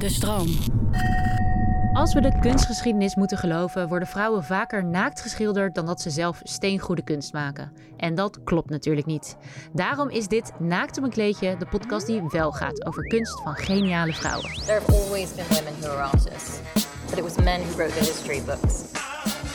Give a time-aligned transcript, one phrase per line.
[0.00, 0.48] De stroom.
[1.92, 6.40] Als we de kunstgeschiedenis moeten geloven, worden vrouwen vaker naakt geschilderd dan dat ze zelf
[6.42, 7.72] steengoede kunst maken.
[7.96, 9.36] En dat klopt natuurlijk niet.
[9.72, 13.54] Daarom is dit Naakt op een kleedje de podcast die wel gaat over kunst van
[13.54, 14.50] geniale vrouwen.
[14.50, 16.58] There have always been women who are artists,
[17.08, 18.74] but it was men who wrote the history books.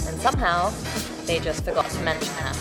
[0.07, 0.71] And somehow,
[1.25, 2.57] they just forgot to mention that.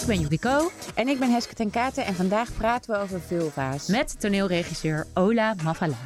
[0.00, 3.86] Ik ben Yukiko En ik ben Heske ten Katen en vandaag praten we over vulva's.
[3.86, 5.96] met toneelregisseur Ola Mavala.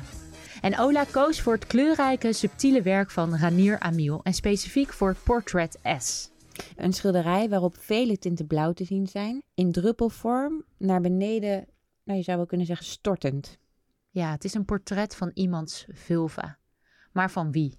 [0.61, 5.79] En Ola koos voor het kleurrijke, subtiele werk van Ranier Amiel en specifiek voor Portrait
[5.99, 6.31] S.
[6.77, 11.67] Een schilderij waarop vele tinten blauw te zien zijn, in druppelvorm, naar beneden,
[12.05, 13.59] nou je zou wel kunnen zeggen stortend.
[14.11, 16.59] Ja, het is een portret van iemands vulva.
[17.13, 17.79] Maar van wie?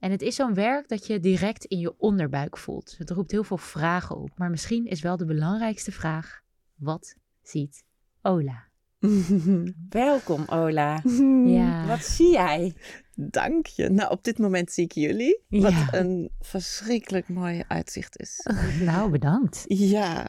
[0.00, 2.94] En het is zo'n werk dat je direct in je onderbuik voelt.
[2.98, 6.40] Het roept heel veel vragen op, maar misschien is wel de belangrijkste vraag:
[6.74, 7.84] wat ziet
[8.22, 8.67] Ola?
[9.88, 11.02] Welkom Ola.
[11.58, 11.86] Ja.
[11.86, 12.74] Wat zie jij?
[13.14, 13.88] Dank je.
[13.88, 15.42] Nou, op dit moment zie ik jullie.
[15.48, 15.94] Wat Ja.
[15.94, 18.46] een verschrikkelijk mooi uitzicht is.
[18.80, 19.64] Nou, bedankt.
[19.68, 20.28] Ja.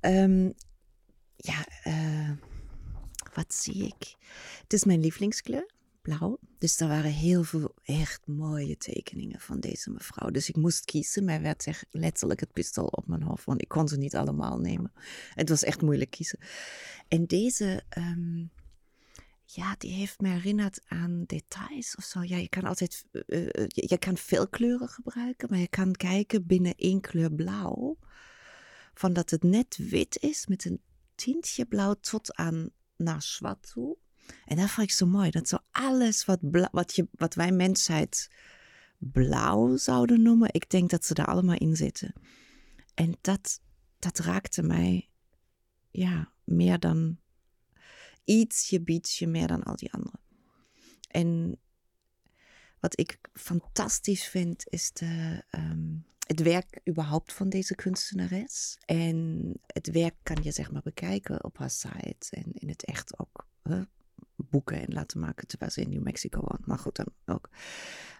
[0.00, 0.50] ehm,
[1.36, 2.30] ja, eh,
[3.34, 4.14] wat zie ik?
[4.62, 5.70] Het is mijn lievelingskleur,
[6.58, 10.30] Dus er waren heel veel echt mooie tekeningen van deze mevrouw.
[10.30, 11.24] Dus ik moest kiezen.
[11.24, 13.44] Mij werd echt letterlijk het pistool op mijn hoofd.
[13.44, 14.92] Want ik kon ze niet allemaal nemen.
[15.34, 16.38] Het was echt moeilijk kiezen.
[17.08, 17.82] En deze...
[17.88, 18.44] ehm,
[19.50, 22.22] ja, die heeft me herinnerd aan details of zo.
[22.22, 25.92] Ja, je kan altijd, eh, eh, je, je kan veel kleuren gebruiken, maar je kan
[25.92, 27.98] kijken binnen één kleur blauw.
[28.94, 30.80] Van dat het net wit is met een
[31.14, 33.96] tintje blauw tot aan naar zwart toe.
[34.44, 35.30] En dat vond ik zo mooi.
[35.30, 36.38] Dat zo alles wat,
[36.70, 38.30] wat, je, wat wij mensheid
[38.98, 42.12] blauw zouden noemen, ik denk dat ze daar allemaal in zitten.
[42.94, 43.60] En dat,
[43.98, 45.08] dat raakte mij,
[45.90, 47.18] ja, meer dan
[48.24, 50.20] ietsje, bietsje meer dan al die anderen.
[51.08, 51.58] En
[52.80, 58.78] wat ik fantastisch vind, is de, ehm, het werk überhaupt van deze kunstenares.
[58.84, 63.18] En het werk kan je zeg maar bekijken op haar site en in het echt
[63.18, 63.46] ook
[64.50, 66.66] boeken en laten maken terwijl ze in New Mexico woont.
[66.66, 67.50] Maar goed, dan ook.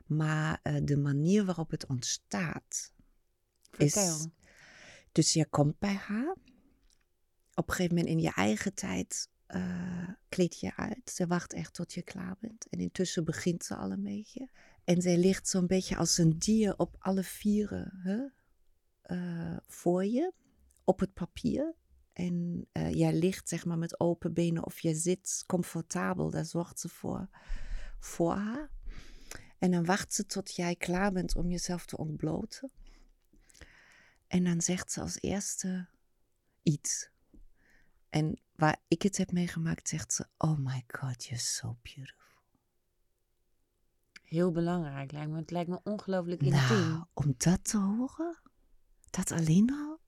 [0.07, 2.93] Maar eh, de manier waarop het ontstaat
[3.77, 4.29] is...
[5.13, 6.37] Dus je komt bij haar.
[7.55, 11.11] Op een gegeven moment in je eigen tijd eh, kleed je uit.
[11.11, 12.69] Ze wacht echt tot je klaar bent.
[12.69, 14.49] En intussen begint ze al een beetje.
[14.85, 18.25] En zij ligt zo'n beetje als een dier op alle vieren hè?
[19.03, 20.33] eh, voor je.
[20.85, 21.75] Op het papier.
[22.19, 26.31] En eh, jij ligt zeg maar met open benen of je zit comfortabel.
[26.31, 27.29] Daar zorgt ze voor,
[27.99, 28.71] voor haar.
[29.59, 32.71] En dan wacht ze tot jij klaar bent om jezelf te ontbloten.
[34.27, 35.89] En dan zegt ze als eerste
[36.63, 37.11] iets.
[38.09, 42.43] En waar ik het heb meegemaakt, zegt ze: Oh my God, you're so beautiful.
[44.23, 45.37] Heel belangrijk lijkt me.
[45.37, 46.61] Het lijkt me ongelooflijk intiem.
[46.61, 48.41] Nou, om dat te horen,
[49.11, 50.01] dat alleen al.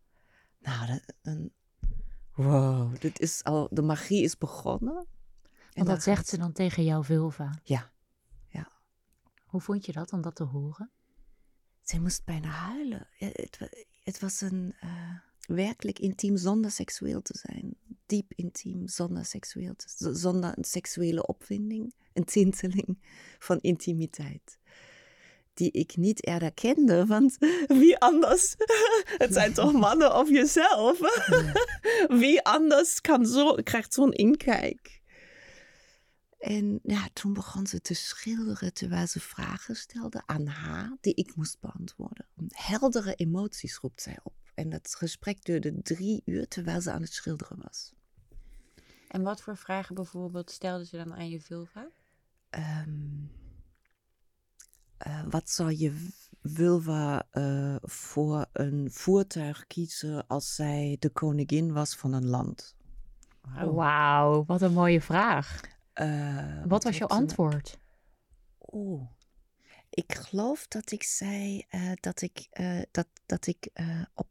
[0.58, 1.52] Nou, dat, een,
[2.44, 5.06] wow, dit is al, de magie is begonnen.
[5.72, 7.58] En dat zegt ze dan tegen jouw vulva.
[7.62, 7.92] Ja,
[8.48, 8.72] ja.
[9.44, 10.90] Hoe vond je dat om dat te horen?
[11.82, 13.06] Zij moest bijna huilen.
[13.16, 13.68] Het, wa-
[14.02, 17.76] het was een eh, werkelijk intiem zonder seksueel te zijn.
[18.06, 21.94] Diep intiem zonder seksueel te Zonder een seksuele opwinding.
[22.12, 22.98] Een tinteling
[23.38, 24.58] van intimiteit.
[25.60, 27.36] Die ik niet eerder kende, want
[27.80, 28.54] wie anders?
[29.22, 30.98] Het zijn toch mannen of jezelf?
[32.08, 35.02] Wie anders kan zo, krijgt zo'n inkijk?
[36.38, 41.36] En ja, toen begon ze te schilderen terwijl ze vragen stelde aan haar die ik
[41.36, 42.26] moest beantwoorden.
[42.48, 44.34] Heldere emoties roept zij op.
[44.54, 47.92] En dat gesprek duurde drie uur terwijl ze aan het schilderen was.
[49.08, 51.90] En wat voor vragen bijvoorbeeld stelde ze dan aan je vulva?
[52.50, 53.26] Ehm,
[55.00, 56.06] eh, wat zou je
[56.42, 62.76] vulva eh, voor een voertuig kiezen als zij de koningin was van een land?
[63.74, 65.60] Wauw, wat een mooie vraag.
[65.92, 67.78] Eh, Wat was jouw antwoord?
[68.72, 69.02] Oeh.
[69.90, 71.64] Ik geloof dat ik zei
[72.00, 72.48] dat ik,
[72.90, 73.68] dat, dat ik
[74.14, 74.28] op.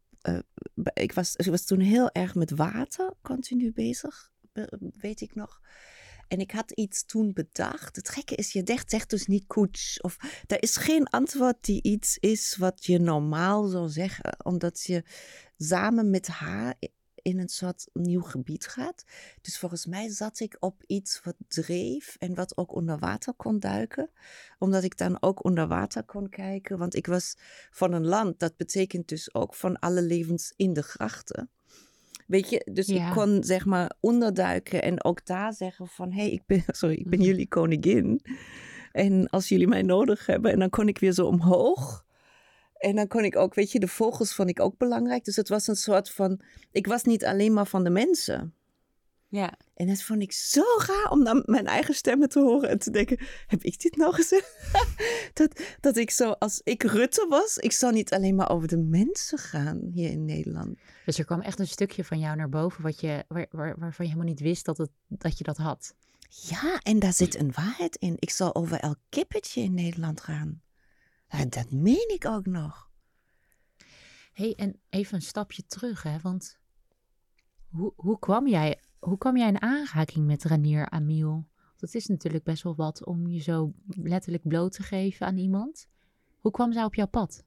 [0.92, 5.60] ik, was, ik was toen heel erg met water continu bezig, be- weet ik nog.
[6.30, 7.96] En ik had iets toen bedacht.
[7.96, 10.00] Het gekke is, je zegt, zegt dus niet koets.
[10.00, 10.16] Of
[10.46, 14.44] er is geen antwoord die iets is wat je normaal zou zeggen.
[14.44, 15.04] Omdat je
[15.56, 16.74] samen met haar
[17.14, 19.04] in een soort nieuw gebied gaat.
[19.40, 23.58] Dus volgens mij zat ik op iets wat dreef en wat ook onder water kon
[23.58, 24.10] duiken.
[24.58, 26.78] Omdat ik dan ook onder water kon kijken.
[26.78, 27.36] Want ik was
[27.70, 31.50] van een land, dat betekent dus ook van alle levens in de grachten.
[32.30, 33.06] Weet je, dus Ja.
[33.06, 36.12] ik kon zeg maar onderduiken en ook daar zeggen van...
[36.12, 38.20] hé, hey, ik ben, sorry, ik ben jullie koningin.
[38.92, 42.04] En als jullie mij nodig hebben, en dan kon ik weer zo omhoog.
[42.76, 45.24] En dan kon ik ook, weet je, de vogels vond ik ook belangrijk.
[45.24, 46.40] Dus het was een soort van,
[46.72, 48.54] ik was niet alleen maar van de mensen.
[49.30, 49.54] Ja.
[49.74, 52.90] En dat vond ik zo raar om dan mijn eigen stemmen te horen en te
[52.90, 54.56] denken, heb ik dit nou gezegd?
[55.38, 58.76] dat, dat ik zo, als ik Rutte was, ik zou niet alleen maar over de
[58.78, 60.78] mensen gaan hier in Nederland.
[61.04, 64.04] Dus er kwam echt een stukje van jou naar boven wat je, waar, waar- waarvan
[64.06, 65.94] je helemaal niet wist dat, het, dat je dat had.
[66.28, 68.16] Ja, en daar zit een waarheid in.
[68.18, 70.62] Ik zal over elk kippetje in Nederland gaan.
[71.48, 72.90] Dat meen ik ook nog.
[74.32, 76.18] hey, en even een stapje terug, hè?
[76.22, 76.58] Want
[77.68, 81.46] hoe, hoe, kwam jij, hoe kwam jij in aanraking met Ranier Amiel?
[81.76, 85.86] Dat is natuurlijk best wel wat om je zo letterlijk bloot te geven aan iemand.
[86.38, 87.44] Hoe kwam zij op jouw pad?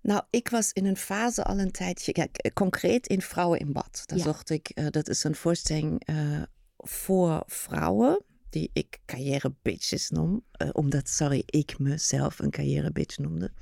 [0.00, 3.72] Nou, ik was in een fase al een tijdje, kijk, eh, concreet in Vrouwen in
[3.72, 4.02] Bad.
[4.06, 4.24] Daar Ja.
[4.24, 6.42] zocht ik, eh, dat is een voorstelling eh,
[6.76, 10.44] voor vrouwen, die ik carrière bitches noem.
[10.72, 13.52] omdat, sorry, ik mezelf een carrière bitch noemde.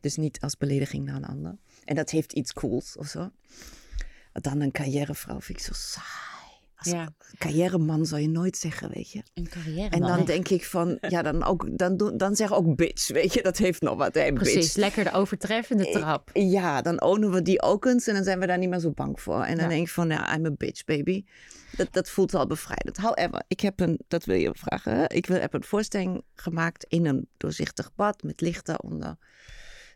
[0.00, 1.58] Dus niet als belediging naar een ander.
[1.84, 3.30] En dat heeft iets cools of zo.
[4.40, 6.26] Dan een carrièrevrouw vind ik zo saai.
[6.76, 7.08] Als Ja.
[7.38, 9.22] carrièreman zou je nooit zeggen, weet je.
[9.34, 9.88] Een carrière.
[9.88, 13.42] En dan denk ik van, ja, dan, ook, dan, dan zeg ook bitch, weet je.
[13.42, 14.42] Dat heeft nog wat, hè, bitch.
[14.52, 16.30] Precies, lekker de overtreffende trap.
[16.32, 18.90] Ja, dan ownen we die ook eens en dan zijn we daar niet meer zo
[18.90, 19.42] bang voor.
[19.42, 19.68] En dan Ja.
[19.70, 21.24] denk ik van, ja, I'm a bitch, baby.
[21.76, 22.96] Dat, dat voelt al bevrijdend.
[22.96, 25.04] However, ik heb een, dat wil je vragen, hè?
[25.06, 29.16] ik wil- heb een voorstelling gemaakt in een doorzichtig bad met lichten onder.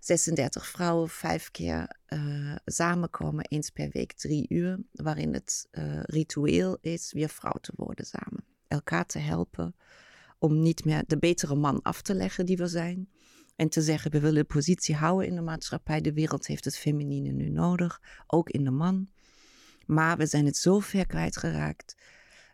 [0.04, 4.78] 36 vrouwen, vijf keer eh, samenkomen, eens per week drie uur.
[4.92, 8.44] Waarin het eh, ritueel is weer vrouw te worden samen.
[8.68, 9.76] Elkaar te helpen
[10.38, 13.08] om niet meer de betere man af te leggen die we zijn.
[13.56, 16.00] En te zeggen, we willen positie houden in de maatschappij.
[16.00, 19.08] De wereld heeft het feminine nu nodig, ook in de man.
[19.86, 21.96] Maar we zijn het zo ver kwijtgeraakt.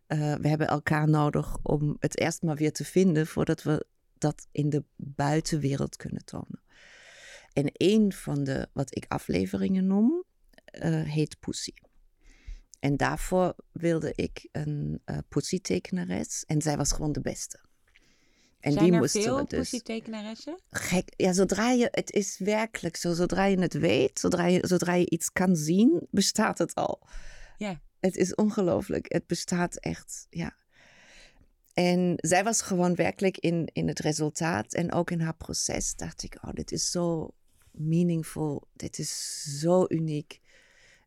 [0.06, 3.86] Eh we hebben elkaar nodig om het eerst maar weer te vinden voordat we
[4.18, 6.66] dat in de buitenwereld kunnen tonen.
[7.58, 10.24] En een van de, wat ik afleveringen noem,
[10.64, 11.72] eh, heet Pussy.
[12.80, 17.60] En daarvoor wilde ik een eh Pussy-tekenares en zij was gewoon de beste.
[18.60, 20.60] En Zijn die er moesten veel dus pussy-tekenaressen?
[20.70, 21.12] gek.
[21.16, 25.10] Ja, zodra je, het is werkelijk zo, zodra je het weet, zodra je, zodra je
[25.10, 27.06] iets kan zien, bestaat het al.
[27.56, 27.80] Ja.
[28.00, 29.12] Het is ongelooflijk.
[29.12, 30.56] Het bestaat echt, ja.
[31.74, 36.22] En zij was gewoon werkelijk in, in het resultaat en ook in haar proces dacht
[36.22, 37.34] ik, oh, dit is zo
[37.80, 40.40] meaningful, dit is zo uniek.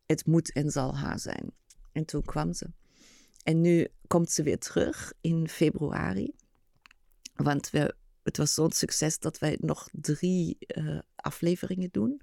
[0.05, 1.51] Het moet en zal haar zijn.
[1.91, 2.71] En toen kwam ze.
[3.43, 6.33] En nu komt ze weer terug in februari.
[7.35, 12.21] Want we, het was zo'n succes dat wij nog drie eh, afleveringen doen.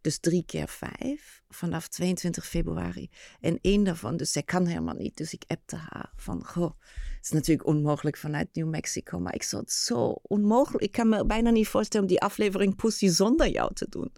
[0.00, 3.10] Dus drie keer vijf vanaf 22 februari.
[3.40, 5.16] En één daarvan, dus zij kan helemaal niet.
[5.16, 6.80] Dus ik appte haar van, goh,
[7.28, 9.18] is natuurlijk onmogelijk vanuit New Mexico.
[9.20, 12.76] Maar ik zou het zo onmogelijk, ik kan me bijna niet voorstellen om die aflevering
[12.76, 14.12] Pussy zonder jou te doen.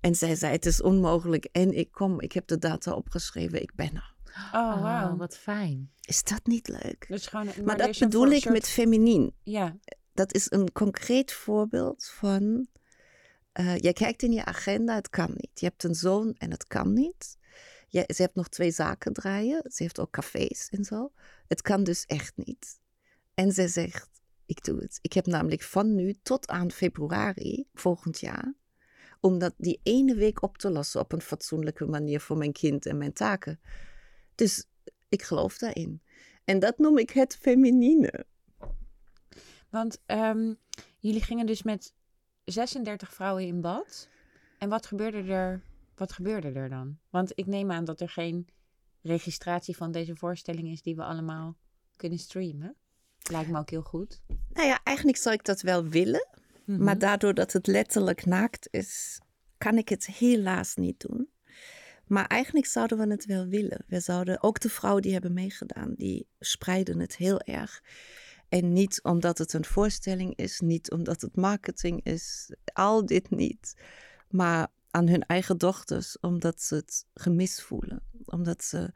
[0.00, 1.44] En zij zei, het is onmogelijk.
[1.52, 4.14] En ik kom, ik heb de data opgeschreven, ik ben er.
[4.52, 5.12] Oh, wauw.
[5.12, 5.90] Oh, wat fijn.
[6.00, 7.04] Is dat niet leuk?
[7.08, 9.34] Dus gewoon, maar, Maar dat bedoel ik soort- met feminien.
[9.42, 9.76] Ja,
[10.14, 12.66] dat is een concreet voorbeeld van.
[13.52, 15.50] eh, jij kijkt in je agenda, het kan niet.
[15.60, 17.38] Je hebt een zoon en het kan niet.
[17.90, 19.62] Je, ze heeft nog twee zaken draaien.
[19.72, 21.12] Ze heeft ook cafés en zo.
[21.46, 22.80] Het kan dus echt niet.
[23.34, 24.08] En zij zegt:
[24.46, 24.98] Ik doe het.
[25.02, 28.54] Ik heb namelijk van nu tot aan februari volgend jaar.
[29.20, 32.86] om dat die ene week op te lossen op een fatsoenlijke manier voor mijn kind
[32.86, 33.60] en mijn taken.
[34.34, 34.64] Dus
[35.08, 36.02] ik geloof daarin.
[36.44, 38.26] En dat noem ik het feminine.
[39.70, 40.54] want ehm,
[40.98, 41.94] jullie gingen dus met
[42.44, 44.08] 36 vrouwen in bad.
[44.58, 45.62] En wat gebeurde er,
[46.00, 46.98] wat gebeurde er dan?
[47.10, 48.48] Want ik neem aan dat er geen
[49.02, 51.56] registratie van deze voorstelling is die we allemaal
[51.96, 52.76] kunnen streamen.
[53.30, 54.20] Lijkt me ook heel goed.
[54.52, 56.28] Nou ja, eigenlijk zou ik dat wel willen.
[56.64, 56.84] Mhm.
[56.84, 59.20] Maar daardoor dat het letterlijk naakt is,
[59.58, 61.28] kan ik het helaas niet doen.
[62.06, 63.84] Maar eigenlijk zouden we het wel willen.
[63.86, 67.82] We zouden, ook de vrouwen die hebben meegedaan, die spreiden het heel erg.
[68.48, 73.74] En niet omdat het een voorstelling is, niet omdat het marketing is, al dit niet.
[74.28, 78.02] Maar aan hun eigen dochters, omdat ze het gemist voelen.
[78.24, 78.92] Omdat ze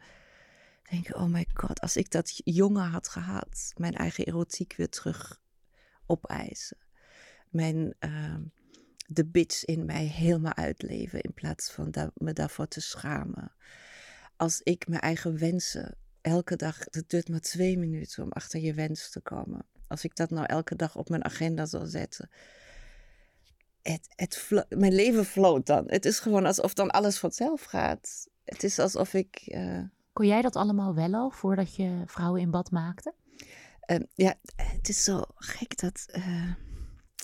[0.90, 5.40] denken, oh my god, als ik dat jonger had gehad, mijn eigen erotiek weer terug
[6.06, 6.76] opeisen.
[7.50, 8.42] Mijn, ehm,
[9.06, 13.52] de bitch in mij helemaal uitleven in plaats van me daarvoor te schamen.
[14.36, 18.74] Als ik mijn eigen wensen elke dag, het duurt maar twee minuten om achter je
[18.74, 19.66] wens te komen.
[19.86, 22.30] Als ik dat nou elke dag op mijn agenda zou zetten.
[23.84, 25.84] Het, het mijn leven floot dan.
[25.86, 28.26] Het is gewoon alsof dan alles vanzelf gaat.
[28.44, 29.42] Het is alsof ik.
[29.46, 29.80] eh,
[30.12, 33.14] Kon jij dat allemaal wel al voordat je vrouwen in bad maakte?
[33.80, 36.06] Ehm, ja, het is zo gek dat.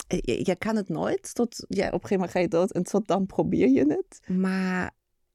[0.09, 1.35] je, je kan het nooit.
[1.35, 4.37] Tot, ja, op een gegeven moment ga je dood en tot dan probeer je het.
[4.39, 4.91] Maar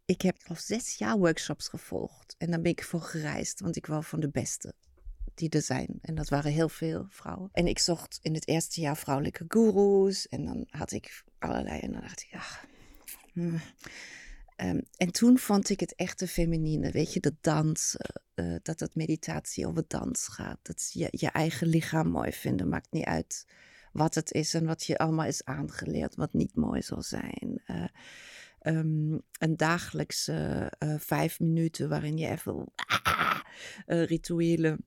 [0.06, 2.36] ik heb al zes jaar workshops gevolgd.
[2.38, 4.74] En dan ben ik voor gereisd, want ik wou van de beste
[5.36, 6.00] die er zijn.
[6.02, 7.50] En dat waren heel veel vrouwen.
[7.52, 10.28] En ik zocht in het eerste jaar vrouwelijke goeroes.
[10.28, 11.80] En dan had ik allerlei.
[11.80, 12.66] En dan dacht ik, ach.
[13.34, 13.62] hmm.
[14.56, 18.96] Ehm, en toen vond ik het echte feminine, weet je, dat dansen, eh, dat het
[18.96, 20.60] meditatie over dans gaat.
[20.62, 23.46] Dat je je eigen lichaam mooi vinden, maakt niet uit
[23.92, 27.62] wat het is en wat je allemaal is aangeleerd, wat niet mooi zal zijn.
[27.66, 27.84] Eh,
[28.60, 32.66] ehm, een dagelijkse eh, vijf minuten waarin je even
[33.86, 34.86] rituelen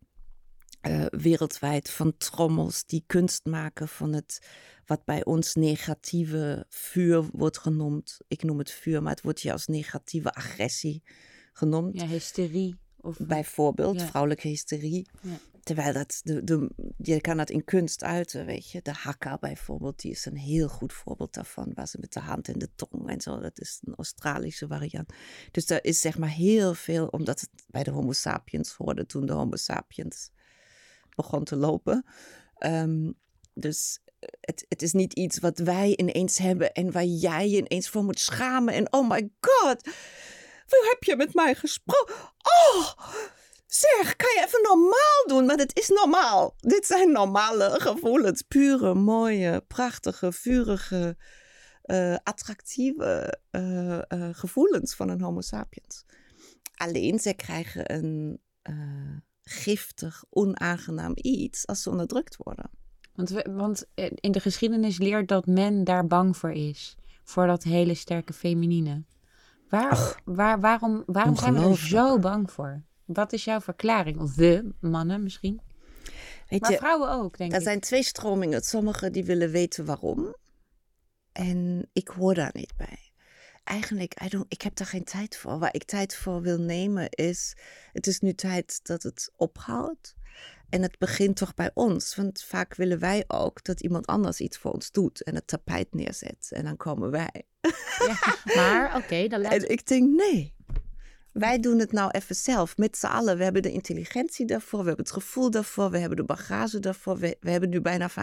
[0.80, 4.46] eh, wereldwijd van trommels die kunst maken van het
[4.86, 8.18] wat bij ons negatieve vuur wordt genoemd.
[8.28, 11.02] Ik noem het vuur, maar het wordt hier als negatieve agressie
[11.52, 12.00] genoemd.
[12.00, 12.76] Ja, hysterie.
[13.00, 14.06] Of, Bijvoorbeeld Ja.
[14.06, 15.08] vrouwelijke hysterie.
[15.22, 15.38] Ja.
[15.62, 18.82] Terwijl dat, de, de, je kan dat in kunst uiten, weet je.
[18.82, 21.72] De hakka bijvoorbeeld, die is een heel goed voorbeeld daarvan.
[21.74, 25.12] Waar ze met de hand en de tong en zo, dat is een Australische variant.
[25.50, 29.26] Dus er is zeg maar heel veel, omdat het bij de homo sapiens hoorde toen
[29.26, 30.30] de homo sapiens
[31.18, 32.04] begon te lopen.
[32.58, 33.12] Ehm,
[33.54, 34.00] dus
[34.40, 38.04] het, het is niet iets wat wij ineens hebben en waar jij je ineens voor
[38.04, 38.74] moet schamen.
[38.74, 39.82] En oh my god,
[40.66, 42.14] hoe heb je met mij gesproken?
[42.38, 42.92] Oh,
[43.66, 45.46] zeg, kan je even normaal doen?
[45.46, 46.54] Maar het is normaal.
[46.56, 48.42] Dit zijn normale gevoelens.
[48.42, 51.16] Pure, mooie, prachtige, vurige,
[51.82, 56.04] eh, attractieve eh, eh, gevoelens van een homo sapiens.
[56.76, 59.16] Alleen, zij krijgen een eh,
[59.50, 62.70] giftig, onaangenaam iets als ze onderdrukt worden.
[63.14, 66.96] Want, we- want in de geschiedenis leert dat men daar bang voor is.
[67.24, 69.04] Voor dat hele sterke feminine.
[69.68, 72.82] Waar, waar, waarom waarom zijn we er zo bang voor?
[73.04, 74.20] Wat is jouw verklaring?
[74.20, 75.60] Of we, mannen misschien?
[76.48, 77.62] Weet Maar je, vrouwen ook, denk Er ik.
[77.64, 78.62] zijn twee stromingen.
[78.62, 80.34] Sommigen die willen weten waarom.
[81.32, 83.07] En ik hoor daar niet bij.
[83.68, 85.58] Eigenlijk, I don't, ik heb daar geen tijd voor.
[85.58, 87.56] Waar ik tijd voor wil nemen is...
[87.92, 90.14] Het is nu tijd dat het ophoudt.
[90.68, 92.16] En het begint toch bij ons.
[92.16, 95.22] Want vaak willen wij ook dat iemand anders iets voor ons doet.
[95.22, 96.48] En het tapijt neerzet.
[96.50, 97.46] En dan komen wij.
[98.54, 100.54] Maar oké, dan laten En ik denk, nee.
[101.32, 103.36] Wij doen het nou even zelf, met z'n allen.
[103.36, 107.18] We hebben de intelligentie daarvoor, we hebben het gevoel daarvoor, we hebben de bagage daarvoor.
[107.18, 108.14] We, we hebben nu bijna 50%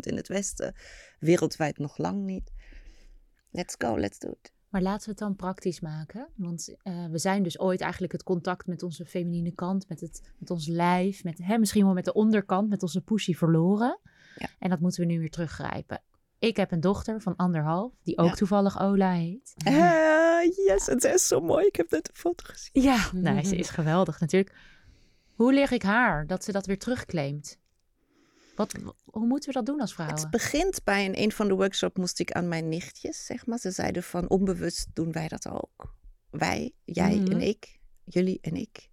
[0.00, 0.74] in het Westen,
[1.18, 2.50] wereldwijd nog lang niet.
[3.50, 4.52] Let's go, let's do it.
[4.72, 6.28] Maar laten we het dan praktisch maken.
[6.36, 10.32] Want eh, we zijn dus ooit eigenlijk het contact met onze feminine kant, met, het,
[10.38, 13.98] met ons lijf, met, hè, misschien wel met de onderkant, met onze pushy verloren.
[14.36, 14.46] Ja.
[14.58, 16.02] En dat moeten we nu weer teruggrijpen.
[16.38, 18.34] Ik heb een dochter van anderhalf, die ook Ja.
[18.34, 19.54] toevallig Ola heet.
[19.64, 21.66] Ah, yes, het is zo mooi.
[21.66, 22.82] Ik heb net een foto gezien.
[22.82, 24.56] Ja, nou, ze is geweldig natuurlijk.
[25.34, 27.58] Hoe leer ik haar dat ze dat weer terugclaimt?
[28.54, 30.20] Wat, hoe moeten we dat doen als vrouwen?
[30.20, 33.58] Het begint bij een, een van de workshops moest ik aan mijn nichtjes, zeg maar.
[33.58, 35.94] Ze zeiden van onbewust doen wij dat ook.
[36.30, 37.32] Wij, jij Mhm.
[37.32, 38.88] en ik, jullie en ik.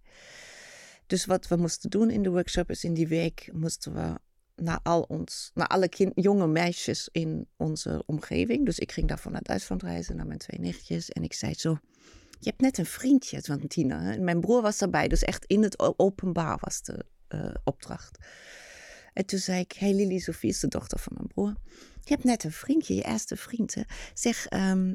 [1.06, 4.18] Dus wat we moesten doen in de workshop is in die week moesten we
[4.56, 8.64] naar al ons, naar alle kind, jonge meisjes in onze omgeving.
[8.66, 11.08] Dus ik ging daarvan naar Duitsland reizen, naar mijn twee nichtjes.
[11.08, 11.78] En ik zei zo,
[12.40, 14.12] je hebt net een vriendje Tina.
[14.12, 18.18] En mijn broer was erbij, dus echt in het openbaar was de eh, opdracht.
[19.12, 21.56] En toen zei ik, hey Lily, Sophie is de dochter van mijn broer.
[22.04, 23.76] Je hebt net een vriendje, je eerste vriend.
[24.14, 24.94] Zeg, ehm,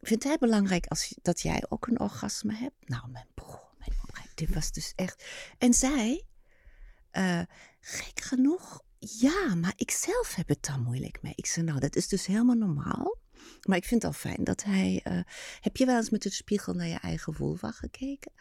[0.00, 2.88] vindt hij belangrijk als, dat jij ook een orgasme hebt?
[2.88, 3.90] Nou, mijn broer, mijn
[4.36, 5.24] dit was dus echt...
[5.58, 6.24] En zij,
[7.10, 7.42] eh,
[7.80, 11.32] gek genoeg, ja, maar ik zelf heb het daar moeilijk mee.
[11.36, 13.18] Ik zei, nou, dat is dus helemaal normaal.
[13.62, 15.00] Maar ik vind het al fijn dat hij...
[15.04, 15.20] eh,
[15.60, 18.32] heb je wel eens met de spiegel naar je eigen vulva gekeken?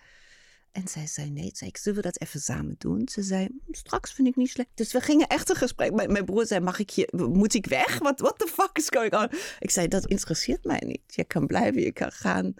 [0.75, 1.50] En zij zei nee.
[1.53, 3.08] Zei ik, zullen we dat even samen doen?
[3.12, 4.70] Ze zei, "Hm, straks vind ik niet slecht.
[4.74, 5.94] Dus we gingen echt een gesprek.
[5.94, 8.00] Mijn, mijn broer zei, mag ik je, moet ik weg?
[8.00, 9.29] Wat what the fuck is going on?
[9.60, 11.01] Ik zei, dat interesseert mij niet.
[11.15, 12.53] Je kan blijven, je kan gaan.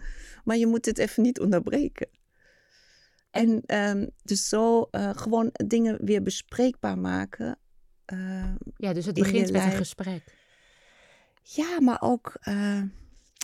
[0.44, 2.08] Maar je moet het even niet onderbreken.
[3.30, 7.58] En ehm, dus zo eh, gewoon dingen weer bespreekbaar maken.
[8.04, 10.22] Eh, ja, dus het begint met een gesprek.
[11.42, 12.82] ja, maar ook eh,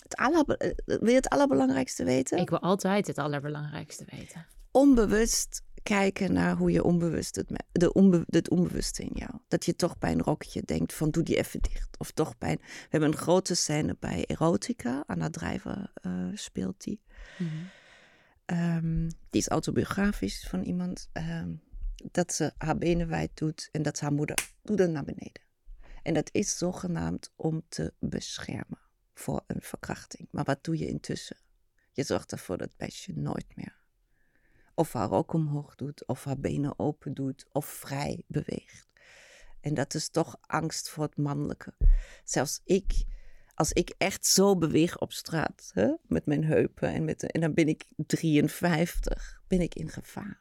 [0.02, 2.38] het aller, eh, wil je het allerbelangrijkste weten?
[2.38, 4.46] Ik wil altijd het allerbelangrijkste weten.
[4.72, 9.30] Onbewust kijken naar hoe je onbewust het, de onbe, het onbewuste in jou.
[9.48, 11.98] Dat je toch bij een rokje denkt van doe die even dicht.
[11.98, 15.04] Of toch bij een, we hebben een grote scène bij Erotica.
[15.06, 17.00] Anna Drijver eh, speelt die.
[18.44, 21.08] Ehm, die is autobiografisch van iemand.
[21.12, 21.54] ehm,
[22.10, 25.42] dat ze haar benen wijd doet en dat haar moeder doet naar beneden.
[26.02, 28.78] En dat is zogenaamd om te beschermen
[29.14, 30.28] voor een verkrachting.
[30.30, 31.36] Maar wat doe je intussen?
[31.92, 33.81] Je zorgt ervoor dat het beestje nooit meer
[34.74, 38.86] of haar ook omhoog doet, of haar benen open doet, of vrij beweegt.
[39.60, 41.74] En dat is toch angst voor het mannelijke.
[42.24, 43.04] Zelfs ik,
[43.54, 47.54] als ik echt zo beweeg op straat, hè, met mijn heupen en, met, en dan
[47.54, 50.40] ben ik 53, ben ik in gevaar.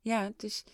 [0.00, 0.64] Ja, het is...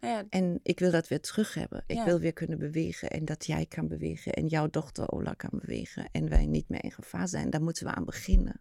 [0.00, 1.84] Nou ja, En ik wil dat weer terug hebben.
[1.86, 2.04] Ik Ja.
[2.04, 6.08] wil weer kunnen bewegen en dat jij kan bewegen en jouw dochter Ola kan bewegen
[6.12, 7.50] en wij niet meer in gevaar zijn.
[7.50, 8.60] Daar moeten we aan beginnen.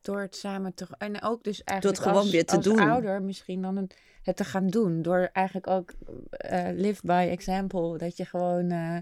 [0.00, 0.86] Door het samen te...
[0.98, 2.78] En ook dus eigenlijk gewoon als, weer te als doen.
[2.78, 5.02] ouder misschien dan het, het te gaan doen.
[5.02, 5.92] Door eigenlijk ook
[6.30, 7.98] eh live by example.
[7.98, 8.96] Dat je gewoon eh,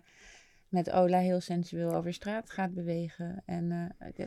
[0.69, 3.43] met Ola heel sensueel over straat gaat bewegen.
[3.47, 4.27] En, eh,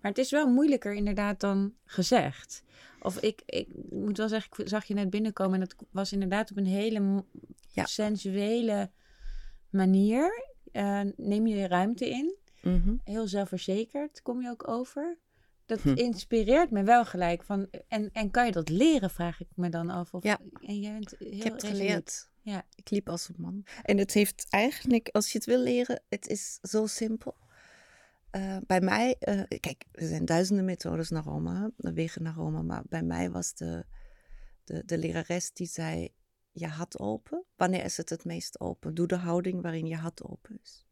[0.00, 2.62] maar het is wel moeilijker inderdaad dan gezegd.
[3.00, 6.50] Of ik, ik moet wel zeggen, ik zag je net binnenkomen en dat was inderdaad
[6.50, 7.24] op een hele
[7.72, 7.84] Ja.
[7.84, 8.90] sensuele
[9.70, 10.54] manier.
[11.16, 12.36] Neem je ruimte in.
[12.62, 12.94] Mhm.
[13.04, 15.18] Heel zelfverzekerd kom je ook over.
[15.66, 15.88] Dat Hm.
[15.94, 17.42] inspireert me wel gelijk.
[17.44, 20.14] Van, en, en kan je dat leren, vraag ik me dan af.
[20.14, 20.38] Of, Ja.
[20.60, 21.86] En jij bent heel Ik heb het resoluut.
[21.86, 22.30] geleerd.
[22.42, 22.64] Ja.
[22.74, 23.64] Ik liep als een man.
[23.82, 27.36] En het heeft eigenlijk, als je het wil leren, het is zo simpel.
[28.30, 32.82] Eh, bij mij, eh, kijk, er zijn duizenden methodes naar Rome, wegen naar Rome, maar
[32.88, 33.84] bij mij was de,
[34.64, 36.08] de, de lerares die zei,
[36.52, 37.44] je had open.
[37.56, 38.94] Wanneer is het het meest open?
[38.94, 40.85] Doe de houding waarin je had open is.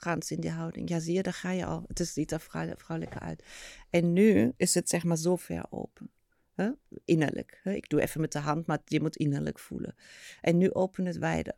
[0.00, 0.88] Eens in die houding.
[0.88, 1.84] Ja, zie je, daar ga je al.
[1.86, 3.44] Het is, ziet er vrou- vrouwelijker uit.
[3.90, 6.10] En nu is het zeg maar zo ver open.
[6.54, 6.70] Hè?
[7.04, 7.60] Innerlijk.
[7.62, 7.72] Hè?
[7.72, 9.94] Ik doe even met de hand, maar je moet innerlijk voelen.
[10.40, 11.56] En nu open het wijder.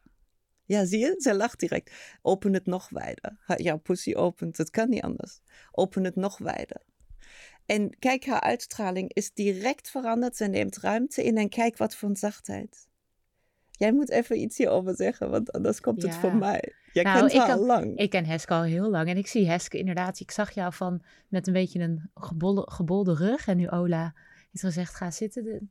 [0.64, 1.14] Ja, zie je?
[1.18, 1.92] Zij lacht direct.
[2.22, 3.36] Open het nog wijder.
[3.56, 5.40] Jouw pussy opent, het kan niet anders.
[5.70, 6.82] Open het nog wijder.
[7.66, 10.36] En kijk, haar uitstraling is direct veranderd.
[10.36, 12.88] Ze neemt ruimte in en kijk wat voor een zachtheid.
[13.70, 16.72] Jij moet even iets hierover zeggen, want anders komt het voor mij.
[16.96, 17.96] Jij Nou, kent ik haar al lang.
[17.98, 20.20] Ik ken Heske al heel lang en ik zie Heske inderdaad.
[20.20, 22.10] Ik zag jou van met een beetje een
[22.68, 23.46] gebolde rug.
[23.46, 24.14] En nu Ola
[24.50, 25.44] heeft gezegd: ga zitten.
[25.44, 25.62] De-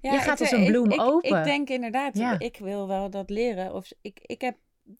[0.00, 1.38] Ja, Je gaat ik- als een ik- bloem ik, open.
[1.38, 2.38] Ik denk inderdaad, Ja.
[2.38, 3.74] ik wil wel dat leren.
[3.74, 4.56] Of ik, ik heb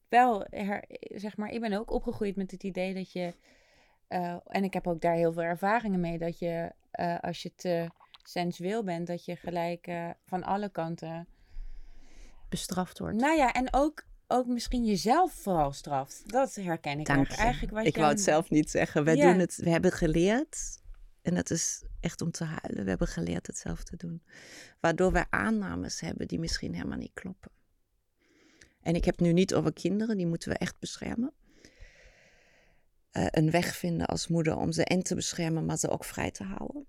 [0.09, 3.33] wel, her, zeg maar, ik ben ook opgegroeid met het idee dat je,
[4.07, 7.51] eh, en ik heb ook daar heel veel ervaringen mee, dat je eh, als je
[7.55, 7.89] te
[8.23, 11.27] sensueel bent, dat je gelijk eh, van alle kanten
[12.49, 13.15] bestraft wordt.
[13.21, 16.23] Nou ja, en ook, ook misschien jezelf vooral straft.
[16.31, 17.35] Dat herken ik Dank erg.
[17.35, 17.41] je.
[17.41, 17.73] eigenlijk.
[17.73, 19.03] Wat ik je wou het zelf niet zeggen.
[19.03, 19.31] Wij Ja.
[19.31, 20.81] doen het, we hebben geleerd,
[21.21, 24.23] en dat is echt om te huilen, we hebben geleerd het zelf te doen.
[24.79, 27.51] Waardoor wij aannames hebben die misschien helemaal niet kloppen.
[28.81, 31.33] En ik heb nu niet over kinderen, die moeten we echt beschermen.
[33.11, 36.31] Eh, een weg vinden als moeder om ze en te beschermen, maar ze ook vrij
[36.31, 36.85] te houden.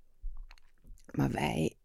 [1.10, 1.75] Maar wij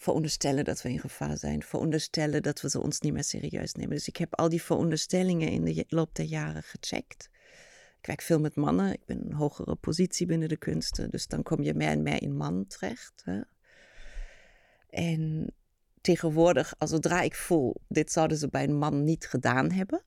[0.00, 3.94] veronderstellen dat we in gevaar zijn, veronderstellen dat we ze ons niet meer serieus nemen.
[3.94, 7.30] Dus ik heb al die veronderstellingen in de loop der jaren gecheckt.
[7.98, 8.92] Ik werk veel met mannen.
[8.92, 11.10] Ik ben een hogere positie binnen de kunsten.
[11.10, 13.22] Dus dan kom je meer en meer in man terecht.
[13.24, 13.40] Hè?
[14.88, 15.54] En
[16.00, 20.02] tegenwoordig, als zodra ik voel, dit zouden ze bij een man niet gedaan hebben.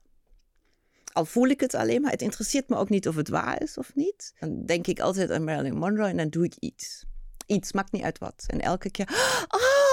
[1.12, 3.78] Al voel ik het alleen maar, het interesseert me ook niet of het waar is
[3.78, 4.34] of niet.
[4.38, 7.04] Dan denk ik altijd aan Marilyn Monroe en dan doe ik iets.
[7.46, 8.44] Iets, maakt niet uit wat.
[8.46, 9.83] En elke keer, hmm.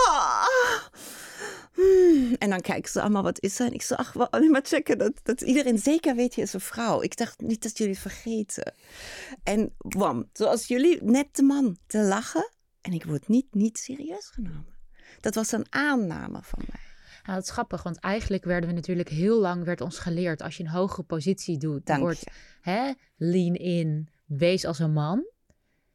[2.38, 3.66] En dan kijken ze allemaal, wat is er?
[3.66, 6.54] En ik zeg, ach, wel, alleen maar checken dat, dat iedereen zeker weet, je is
[6.54, 7.02] een vrouw.
[7.02, 8.74] Ik dacht niet dat jullie het vergeten.
[9.44, 12.52] En wam, zoals jullie, net de man te lachen.
[12.82, 14.76] En ik word niet, niet serieus genomen.
[15.20, 16.80] Dat was een aanname van mij.
[17.24, 20.58] Nou, dat is grappig, want eigenlijk werden we natuurlijk heel lang werd ons geleerd als
[20.58, 22.24] je een hogere positie doet, dan wordt
[22.62, 25.26] hè, lean in, wees als een man.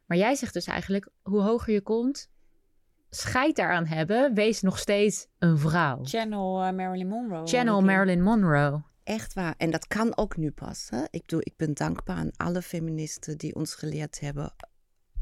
[0.04, 2.28] Maar jij zegt dus eigenlijk, hoe hoger je komt,
[3.10, 6.04] scheid daaraan hebben, wees nog steeds een vrouw.
[6.04, 7.46] Channel eh, Marilyn Monroe.
[7.46, 7.82] Channel.
[7.82, 8.82] Marilyn Monroe.
[9.04, 9.54] Echt waar.
[9.56, 10.86] En dat kan ook nu pas.
[10.90, 11.04] Hè?
[11.10, 14.54] Ik, doe, ik ben dankbaar aan alle feministen die ons geleerd hebben.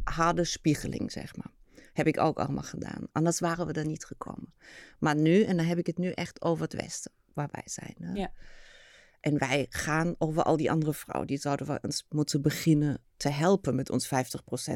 [0.04, 1.50] Harde spiegeling, zeg maar.
[1.92, 3.06] Heb ik ook allemaal gedaan.
[3.12, 4.54] Anders waren we er niet gekomen.
[4.98, 7.94] Maar nu, en dan heb ik het nu echt over het Westen, waar wij zijn.
[7.98, 8.12] Hè?
[8.12, 8.32] Ja.
[9.20, 11.26] En wij gaan over al die andere vrouwen.
[11.26, 14.08] Die zouden we ons moeten beginnen te helpen met ons 50%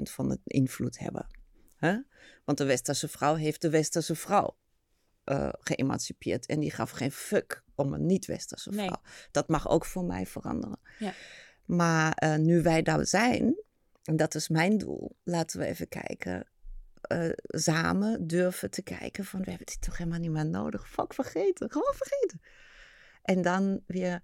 [0.02, 1.26] van het invloed hebben.
[1.78, 1.96] Hè?
[2.44, 4.56] Want de Westerse vrouw heeft de Westerse vrouw
[5.24, 6.46] eh, geëmancipeerd.
[6.46, 8.86] En die gaf geen fuck om een niet-Westerse Nee.
[8.86, 9.02] vrouw.
[9.30, 10.80] Dat mag ook voor mij veranderen.
[10.98, 11.12] Ja.
[11.64, 13.62] Maar eh, nu wij daar zijn,
[14.02, 16.46] en dat is mijn doel, laten we even kijken.
[17.00, 20.88] eh, samen durven te kijken van we hebben dit toch helemaal niet meer nodig.
[20.90, 21.70] Fuck, vergeten.
[21.70, 22.40] Gewoon vergeten.
[23.22, 24.22] En dan weer,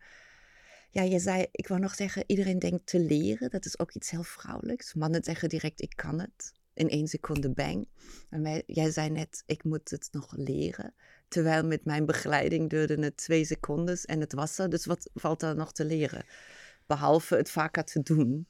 [0.90, 3.50] ja, je zei, ik wou nog zeggen, iedereen denkt te leren.
[3.50, 4.94] Dat is ook iets heel vrouwelijks.
[4.94, 6.52] Mannen zeggen direct, ik kan het.
[6.74, 7.88] In één seconde bang.
[8.30, 10.94] En wij, jij zei net, ik moet het nog leren.
[11.28, 14.70] Terwijl met mijn begeleiding duurde het twee seconden en het was er.
[14.70, 16.24] Dus wat valt er nog te leren?
[16.86, 18.48] Behalve het vaker te doen.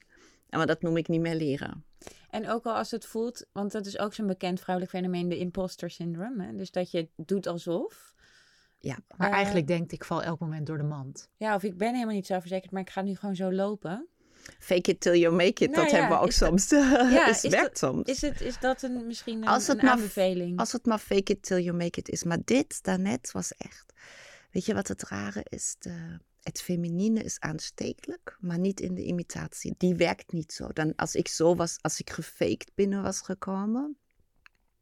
[0.49, 1.85] En maar dat noem ik niet meer leren.
[2.31, 5.39] En ook al als het voelt, want dat is ook zo'n bekend vrouwelijk fenomeen, de
[5.39, 6.45] imposter syndrome.
[6.45, 6.55] Hè?
[6.55, 8.15] Dus dat je doet alsof.
[8.79, 11.29] Ja, Maar Eh, eigenlijk denkt ik val elk moment door de mand.
[11.37, 14.09] Ja, of ik ben helemaal niet zelfverzekerd, maar ik ga nu gewoon zo lopen.
[14.59, 16.69] Fake it till you make it, Nou dat ja, hebben we ook dat- soms.
[17.15, 18.09] Ja, is, is werkt soms.
[18.09, 20.59] Is, het, is dat een, misschien een, Als het een maar- aanbeveling?
[20.59, 22.23] Als het maar fake it till you make it is.
[22.25, 23.93] Maar dit daarnet was echt.
[24.51, 25.77] Weet je wat het rare is?
[25.79, 29.75] De, het feminine is aanstekelijk, maar niet in de imitatie.
[29.79, 30.69] Die werkt niet zo.
[30.73, 33.97] Dan, als ik zo was, als ik gefaked binnen was gekomen,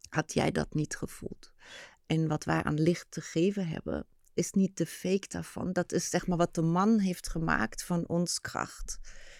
[0.09, 1.53] had jij dat niet gevoeld.
[2.07, 5.73] En wat wij aan licht te geven hebben, is niet de fake daarvan.
[5.73, 8.99] Dat is zeg maar wat de man heeft gemaakt van ons kracht.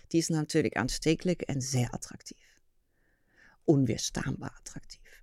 [0.09, 2.61] Die is natuurlijk aanstekelijk en zeer attractief.
[3.65, 5.23] Onweerstaanbaar attractief.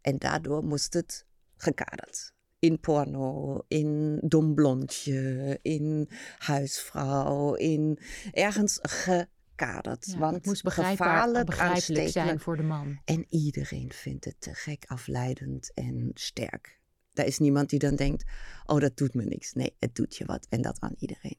[0.00, 2.34] En daardoor moest het gekaderd.
[2.58, 7.98] In porno, in dom blondje, in huisvrouw, in
[8.32, 10.06] ergens gekaderd.
[10.06, 12.40] Ja, want het moest begrijpelijk zijn aanstekelijk.
[12.40, 13.00] voor de man.
[13.04, 16.80] En iedereen vindt het te gek, afleidend en sterk.
[17.18, 18.24] Er is niemand die dan denkt,
[18.64, 19.52] oh dat doet me niks.
[19.52, 21.38] Nee, het doet je wat en dat aan iedereen.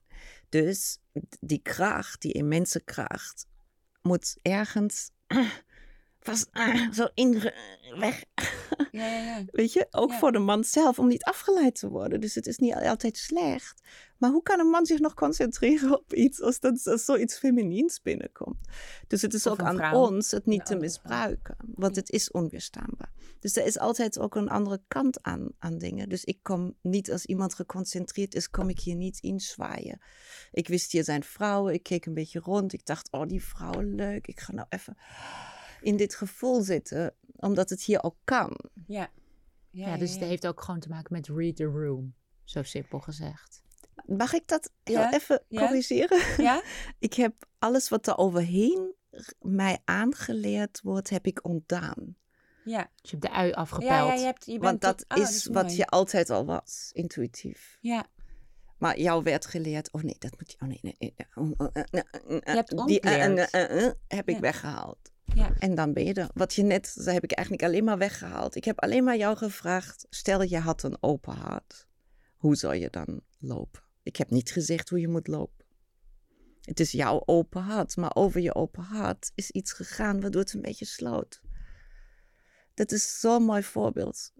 [0.49, 0.97] Dus
[1.39, 3.47] die kracht, die immense kracht,
[4.01, 5.11] moet ergens
[6.19, 6.49] vast
[6.91, 7.51] zo in
[7.99, 8.23] weg.
[8.91, 9.45] Ja, ja, ja.
[9.51, 12.21] Weet je, ook voor de man zelf, om niet afgeleid te worden.
[12.21, 13.81] Dus het is niet altijd slecht.
[14.17, 18.01] Maar hoe kan een man zich nog concentreren op iets als, dat, als zoiets feminiens
[18.01, 18.67] binnenkomt?
[19.07, 19.93] Dus het is Of ook aan vrouw.
[20.07, 21.55] ons het niet te misbruiken.
[21.75, 23.06] Want het is onweerstaanbaar.
[23.39, 26.09] Dus er is altijd ook een andere kant aan, aan dingen.
[26.09, 30.01] Dus ik kom niet als iemand geconcentreerd is, kom ik hier niet inzwaaien.
[30.51, 32.73] Ik wist hier zijn vrouwen, ik keek een beetje rond.
[32.73, 34.27] Ik dacht, oh die vrouw leuk.
[34.27, 34.97] Ik ga nou even
[35.81, 38.57] in dit gevoel zitten, omdat het hier ook kan.
[38.87, 39.11] Ja.
[39.69, 42.13] Ja, Ja, dus ja, het heeft ook gewoon te maken met read the room.
[42.43, 43.61] Zo simpel gezegd.
[44.05, 45.59] Mag ik dat heel Ja, even ja.
[45.65, 46.19] corrigeren?
[46.45, 46.63] Ja?
[46.99, 48.95] Ik heb alles wat er overheen
[49.39, 52.15] mij aangeleerd wordt, heb ik ontdaan.
[52.67, 52.89] Ja.
[53.01, 53.89] Dus je hebt de ui afgepeld.
[53.89, 56.45] Ja, ja, je, hebt, je bent Want dat tot- oh, is wat je altijd al
[56.45, 57.77] was, intuïtief.
[57.81, 58.05] Ja.
[58.77, 61.51] Maar jou werd geleerd, oh nee, dat moet je, oh nee, nee, nee, nee, oh,
[61.57, 63.51] oh, eh, eh, eh, Je hebt die ontleerd.
[63.51, 64.41] eh, eh, heb ik Ja.
[64.41, 64.97] weggehaald.
[65.35, 65.53] Ja.
[65.59, 66.29] En dan ben je er.
[66.33, 68.55] Wat je net zei, heb ik eigenlijk alleen maar weggehaald.
[68.55, 71.87] Ik heb alleen maar jou gevraagd, stel je had een open hart.
[72.37, 73.81] Hoe zou je dan lopen?
[74.03, 75.65] Ik heb niet gezegd hoe je moet lopen.
[76.61, 80.53] Het is jouw open hart, maar over je open hart is iets gegaan waardoor het
[80.53, 81.41] een beetje sloot.
[82.77, 84.31] Dat is zo'n mooi voorbeeld.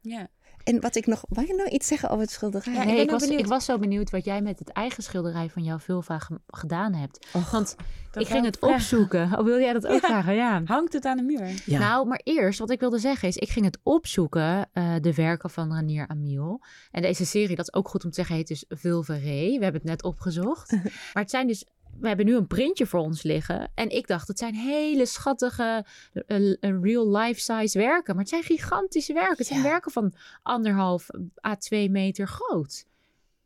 [0.00, 0.28] Ja.
[0.64, 2.74] En wat ik nog, wou je nou iets zeggen over het schilderij?
[2.74, 5.62] Ja, Nee, ik was, ik was zo benieuwd wat jij met het eigen schilderij van
[5.64, 7.26] jouw vulva ge- gedaan hebt.
[7.32, 7.76] Och, Want
[8.12, 8.76] ik ging het vragen.
[8.76, 9.38] opzoeken.
[9.38, 10.06] Oh, wil jij dat ook Ja.
[10.08, 10.34] vragen?
[10.34, 10.62] Ja.
[10.64, 11.62] Hangt het aan de muur?
[11.66, 11.78] ja.
[11.78, 15.50] Nou, maar eerst, wat ik wilde zeggen is, ik ging het opzoeken, eh, de werken
[15.50, 16.60] van Ranier Amiel.
[16.90, 19.46] En deze serie, dat is ook goed om te zeggen, heet dus Vulveré.
[19.58, 20.70] We hebben het net opgezocht.
[21.12, 21.64] maar het zijn dus,
[22.00, 23.70] we hebben nu een printje voor ons liggen.
[23.74, 25.84] En ik dacht, het zijn hele schattige,
[26.26, 28.14] eh, eh, real life-size werken.
[28.14, 29.36] Maar het zijn gigantische werken.
[29.36, 29.68] Het zijn Ja.
[29.68, 31.06] werken van anderhalf
[31.46, 32.86] à twee meter groot.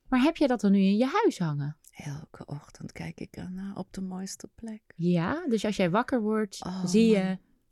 [0.09, 1.77] Maar heb je dat dan nu in je huis hangen?
[2.05, 4.83] Elke ochtend kijk ik ernaar op de mooiste plek.
[4.97, 7.17] Ja, dus als jij wakker wordt, Oh, zie je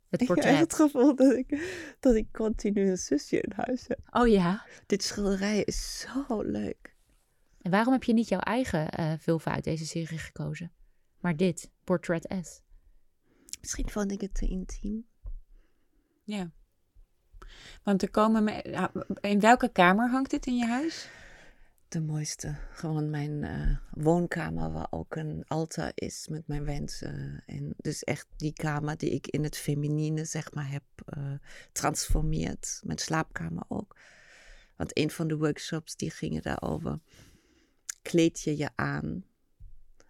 [0.09, 0.59] het Ik heb portret.
[0.59, 1.67] het gevoel dat ik,
[1.99, 3.99] dat ik continu een zusje in huis heb.
[4.11, 4.65] Oh ja.
[4.85, 6.95] Dit schilderij is zo leuk.
[7.67, 10.71] En waarom heb je niet jouw eigen eh vulva uit deze serie gekozen?
[11.19, 12.61] Maar dit, Portrait S.
[13.61, 15.05] Misschien vond ik het te intiem.
[16.23, 16.51] Ja.
[17.83, 18.43] Want er komen...
[18.43, 21.09] me- In welke kamer hangt dit in je huis?
[21.87, 22.55] De mooiste.
[22.71, 27.43] Gewoon mijn eh, woonkamer waar ook een altaar is met mijn wensen.
[27.45, 31.33] En dus echt die kamer die ik in het feminine zeg maar heb eh
[31.71, 32.79] transformeerd.
[32.83, 33.95] Mijn slaapkamer ook.
[34.75, 36.99] Want een van de workshops die gingen daarover.
[38.07, 39.25] Kleed je je aan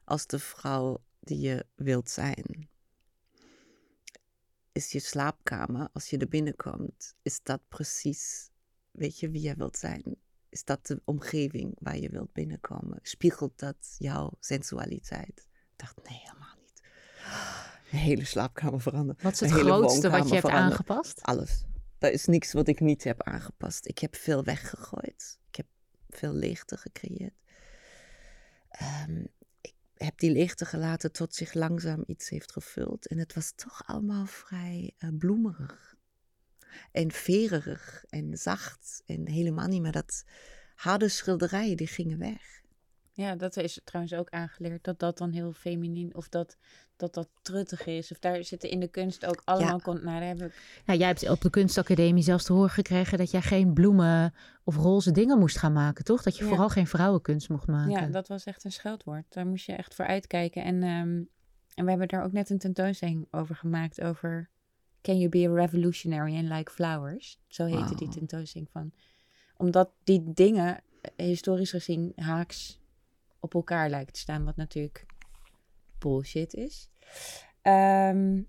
[0.04, 2.70] als de vrouw die je wilt zijn.
[4.72, 8.50] Is je slaapkamer, als je er binnenkomt, is dat precies,
[8.92, 10.16] weet je, wie je wilt zijn?
[10.50, 13.00] Is dat de omgeving waar je wilt binnenkomen?
[13.02, 15.48] Spiegelt dat jouw sensualiteit?
[15.50, 16.82] Ik dacht, nee, helemaal niet.
[17.92, 19.22] De hele slaapkamer veranderd.
[19.22, 21.22] Wat is het grootste wat je hebt aangepast?
[21.22, 21.66] Alles.
[22.00, 23.88] Er is niks wat ik niet heb aangepast.
[23.88, 25.40] Ik heb veel weggegooid.
[25.50, 25.68] Ik heb
[26.10, 27.46] veel leegte gecreëerd.
[28.70, 29.26] Ehm,
[29.62, 33.08] ik heb die leegte gelaten tot zich langzaam iets heeft gevuld.
[33.08, 35.96] En het was toch allemaal vrij eh, bloemerig.
[36.92, 39.04] En vererig en zacht.
[39.06, 40.24] En helemaal niet meer dat
[40.76, 42.62] harde schilderijen, die gingen weg.
[43.18, 44.84] Ja, dat is trouwens ook aangeleerd.
[44.84, 46.16] Dat dat dan heel feminien...
[46.16, 46.58] Of dat
[46.96, 48.12] dat, dat truttig is.
[48.12, 49.80] Of daar zitten in de kunst ook allemaal...
[49.80, 50.82] Kon, nou, daar heb ik...
[50.86, 54.76] Nou, jij hebt op de kunstacademie zelfs te horen gekregen dat jij geen bloemen of
[54.76, 56.24] roze dingen moest gaan maken, toch?
[56.24, 56.50] Dat je Ja.
[56.50, 57.92] vooral geen vrouwenkunst mocht maken.
[57.92, 59.26] Ja, dat was echt een scheldwoord.
[59.30, 60.64] Daar moest je echt voor uitkijken.
[60.64, 61.22] En ehm,
[61.78, 64.50] en we hebben daar ook net een tentoonstelling over gemaakt over
[65.02, 67.40] Can you be a revolutionary and like flowers?
[67.48, 68.92] Zo heette die tentoonstelling van.
[69.58, 72.80] Omdat die dingen eh, historisch gezien haaks
[73.40, 75.06] op elkaar lijkt te staan, wat natuurlijk
[75.98, 76.90] bullshit is.
[77.62, 78.42] Ehm,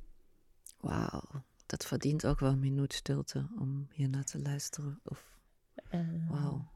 [0.80, 1.22] Wauw,
[1.66, 5.00] dat verdient ook wel een minuut stilte om hier naar te luisteren.
[5.04, 5.36] Of,
[5.88, 6.70] Eh, wauw.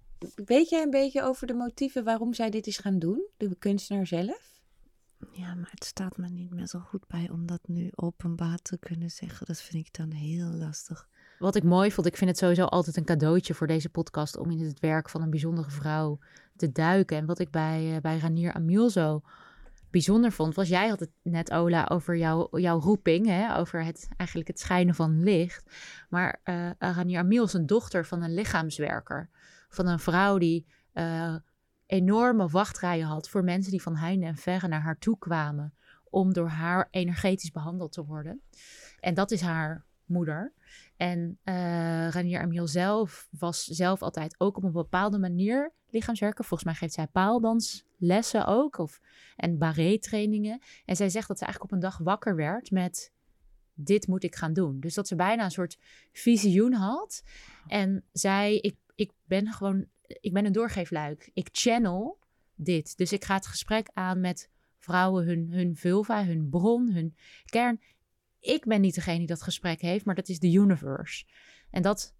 [0.44, 4.06] weet jij een beetje over de motieven waarom zij dit is gaan doen, de kunstenaar
[4.06, 4.50] zelf?
[5.32, 8.78] Ja, maar het staat me niet meer zo goed bij om dat nu openbaar te
[8.78, 9.46] kunnen zeggen.
[9.46, 11.08] Dat vind ik dan heel lastig.
[11.42, 14.50] Wat ik mooi vond, ik vind het sowieso altijd een cadeautje voor deze podcast om
[14.50, 16.18] in het werk van een bijzondere vrouw
[16.56, 17.16] te duiken.
[17.16, 19.22] En wat ik bij, eh, bij Ranier Amiel zo
[19.90, 23.56] bijzonder vond, was jij had het net, Ola, over jouw, jouw roeping, hè?
[23.56, 25.70] over het, eigenlijk het schijnen van licht.
[26.08, 29.30] Maar eh Ranier Amiel is een dochter van een lichaamswerker.
[29.68, 31.36] Van een vrouw die eh,
[31.86, 35.74] enorme wachtrijen had voor mensen die van heinde en verre naar haar toe kwamen
[36.10, 38.40] om door haar energetisch behandeld te worden.
[39.00, 40.52] En dat is haar moeder.
[40.96, 46.44] En eh Ranier Amiel zelf was zelf altijd ook op een bepaalde manier lichaamswerker.
[46.44, 48.78] Volgens mij geeft zij paaldanslessen ook.
[48.78, 49.00] Of,
[49.36, 50.60] en barré trainingen.
[50.84, 53.12] En zij zegt dat ze eigenlijk op een dag wakker werd met
[53.74, 54.80] dit moet ik gaan doen.
[54.80, 55.78] Dus dat ze bijna een soort
[56.12, 57.22] visioen had.
[57.66, 61.30] En zei, ik, ik ben gewoon, ik ben een doorgeefluik.
[61.34, 62.18] Ik channel
[62.54, 62.96] dit.
[62.96, 67.80] Dus ik ga het gesprek aan met vrouwen, hun, hun vulva, hun bron, hun kern.
[68.42, 71.24] Ik ben niet degene die dat gesprek heeft, maar dat is de universe.
[71.70, 72.14] En dat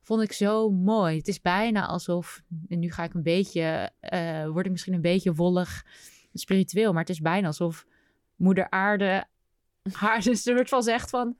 [0.00, 1.16] vond ik zo mooi.
[1.16, 5.00] Het is bijna alsof, en nu ga ik een beetje, eh, word ik misschien een
[5.00, 5.86] beetje wollig
[6.32, 7.86] spiritueel, maar het is bijna alsof
[8.36, 9.24] moeder aarde
[9.92, 11.36] haar een soort van zegt van,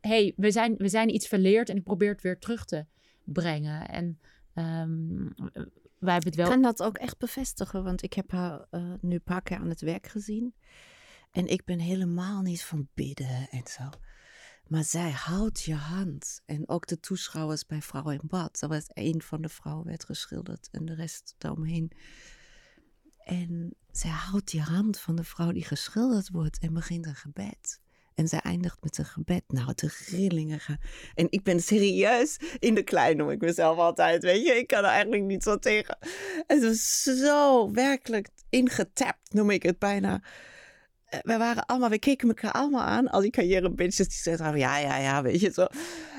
[0.00, 2.86] hey, we zijn, we zijn iets verleerd en ik probeer het weer terug te
[3.24, 3.88] brengen.
[3.88, 4.20] En
[4.54, 5.28] ehm,
[5.98, 6.46] wij hebben het wel...
[6.46, 9.56] Ik kan dat ook echt bevestigen, want ik heb haar eh, nu een paar keer
[9.56, 10.54] aan het werk gezien.
[11.32, 13.90] En ik ben helemaal niet van bidden en zo.
[14.68, 16.42] Maar zij houdt je hand.
[16.46, 18.60] En ook de toeschouwers bij Vrouw in Bad.
[18.60, 21.92] Dat was één van de vrouwen werd geschilderd en de rest daaromheen.
[23.24, 27.80] En zij houdt die hand van de vrouw die geschilderd wordt en begint een gebed.
[28.14, 29.42] En zij eindigt met een gebed.
[29.48, 30.78] Nou, de rillingen gaan.
[31.14, 34.22] En ik ben serieus in de klein, noem ik mezelf altijd.
[34.22, 35.98] Weet je, ik kan er eigenlijk niet zo tegen.
[36.46, 40.22] Het was zo werkelijk ingetapt, noem ik het bijna.
[41.08, 43.08] Eh, We waren allemaal, we keken elkaar allemaal aan.
[43.08, 45.66] Al die carrière-bitches die zeiden van, ja, ja, ja, weet je zo.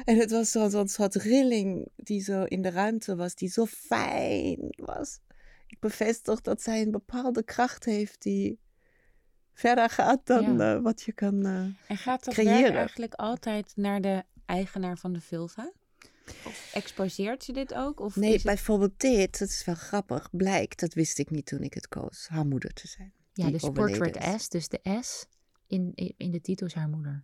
[0.05, 3.65] En het was zo'n zo soort rilling die zo in de ruimte was, die zo
[3.65, 5.19] fijn was.
[5.67, 8.59] Ik bevestig dat zij een bepaalde kracht heeft die
[9.53, 10.75] verder gaat dan Ja.
[10.75, 11.45] eh, wat je kan...
[11.45, 11.51] eh,
[11.87, 12.61] En gaat dat Creëren.
[12.61, 15.71] werk eigenlijk altijd naar de eigenaar van de vulva?
[16.45, 17.99] Of exposeert ze dit ook?
[17.99, 21.61] Of Nee, het- bijvoorbeeld dit, dat is wel grappig, blijkt, dat wist ik niet toen
[21.63, 23.13] ik het koos, haar moeder te zijn.
[23.33, 24.41] Ja, dus Portrait.
[24.41, 25.25] S, dus de S
[25.67, 27.23] in, in de titel is haar moeder.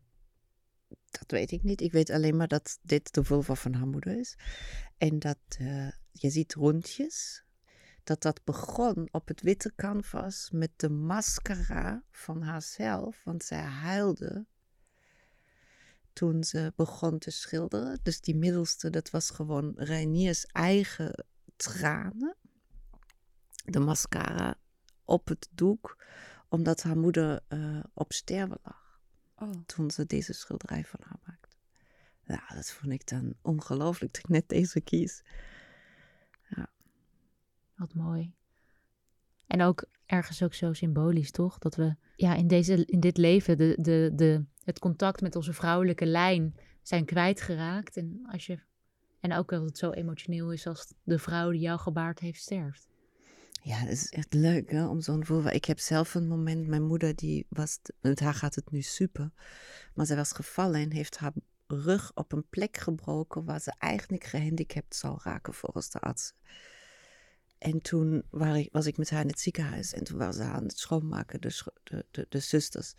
[1.09, 1.81] Dat weet ik niet.
[1.81, 4.37] Ik weet alleen maar dat dit de vulva van haar moeder is.
[4.97, 7.43] En dat eh, je ziet rondjes.
[8.03, 13.23] Dat dat begon op het witte canvas met de mascara van haarzelf.
[13.23, 14.45] Want zij huilde
[16.13, 17.99] toen ze begon te schilderen.
[18.03, 22.35] Dus die middelste, dat was gewoon Reiniers eigen tranen.
[23.65, 24.59] De mascara
[25.05, 26.03] op het doek,
[26.49, 28.83] omdat haar moeder eh, op sterven lag
[29.37, 29.51] Oh.
[29.65, 31.55] toen ze deze schilderij van haar maakte.
[32.23, 35.23] Ja, dat vond ik dan ongelooflijk dat ik net deze kies.
[37.75, 38.33] Wat mooi.
[39.47, 41.57] En ook ergens ook zo symbolisch, toch?
[41.57, 45.53] Dat we ja, in, deze, in dit leven de, de, de, het contact met onze
[45.53, 47.97] vrouwelijke lijn zijn kwijtgeraakt.
[47.97, 48.59] En, als je,
[49.19, 52.87] en ook dat het zo emotioneel is als de vrouw die jou gebaard heeft sterft.
[53.65, 55.51] Ja, dat is echt leuk hè, om zo'n voorval.
[55.51, 59.31] Ik heb zelf een moment, mijn moeder die was, met haar gaat het nu super,
[59.93, 61.33] maar zij was gevallen en heeft haar
[61.67, 66.33] rug op een plek gebroken waar ze eigenlijk gehandicapt zou raken volgens de arts.
[67.57, 68.23] En toen
[68.71, 72.05] was ik met haar in het ziekenhuis en toen waren ze aan het schoonmaken, de,
[72.11, 72.93] de, de, zusters.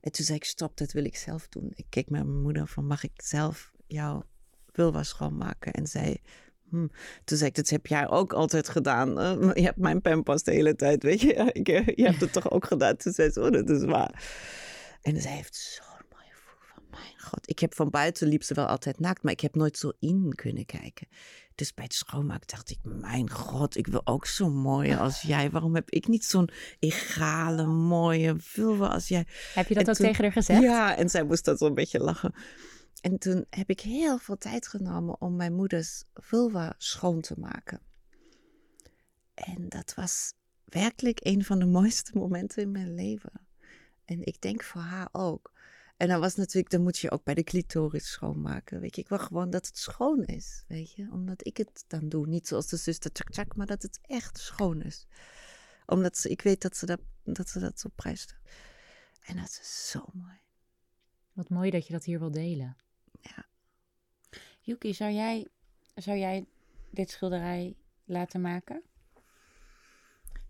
[0.00, 1.72] En toen zei ik, stop, dat wil ik zelf doen.
[1.74, 4.24] Ik keek naar mijn moeder van, mag ik zelf jouw
[4.72, 5.72] vulva schoonmaken?
[5.72, 6.22] En zij,
[6.70, 6.86] hm.
[7.24, 9.08] toen zei ik, dat heb jij ook altijd gedaan.
[9.60, 11.34] je hebt mijn pampers de hele tijd, weet je.
[11.34, 12.96] Ja, ik, eh, je hebt het toch ook gedaan?
[12.96, 14.24] Toen zei ze, oh, dat is waar.
[15.02, 17.48] En zij heeft zo'n mooie vulva, mijn god.
[17.48, 20.32] Ik heb van buiten liep ze wel altijd naakt, maar ik heb nooit zo in
[20.34, 21.06] kunnen kijken.
[21.54, 25.50] Dus bij het schoonmaken dacht ik, mijn god, ik wil ook zo mooi als jij.
[25.50, 29.26] Waarom heb ik niet zo'n egale, mooie vulva als jij?
[29.54, 30.62] Heb je dat En ook toen- tegen haar gezegd?
[30.62, 32.34] Ja, en zij moest dat zo'n beetje lachen.
[33.00, 37.80] En toen heb ik heel veel tijd genomen om mijn moeders vulva schoon te maken.
[39.34, 40.32] En dat was
[40.64, 43.32] werkelijk een van de mooiste momenten in mijn leven.
[44.04, 45.52] En ik denk voor haar ook.
[45.96, 48.80] En dan was natuurlijk, dan moet je ook bij de clitoris schoonmaken.
[48.80, 50.64] Weet je, ik wil gewoon dat het schoon is.
[50.68, 52.26] Weet je, omdat ik het dan doe.
[52.26, 55.06] Niet zoals de zuster tjak tjak, maar dat het echt schoon is.
[55.86, 58.34] Omdat ze, ik weet dat ze dat, dat, ze dat op prijs.
[59.20, 60.40] En dat is zo mooi.
[61.32, 62.76] Wat mooi dat je dat hier wil delen.
[64.60, 65.48] Yuki, zou jij,
[65.94, 66.46] zou jij
[66.90, 68.82] dit schilderij laten maken?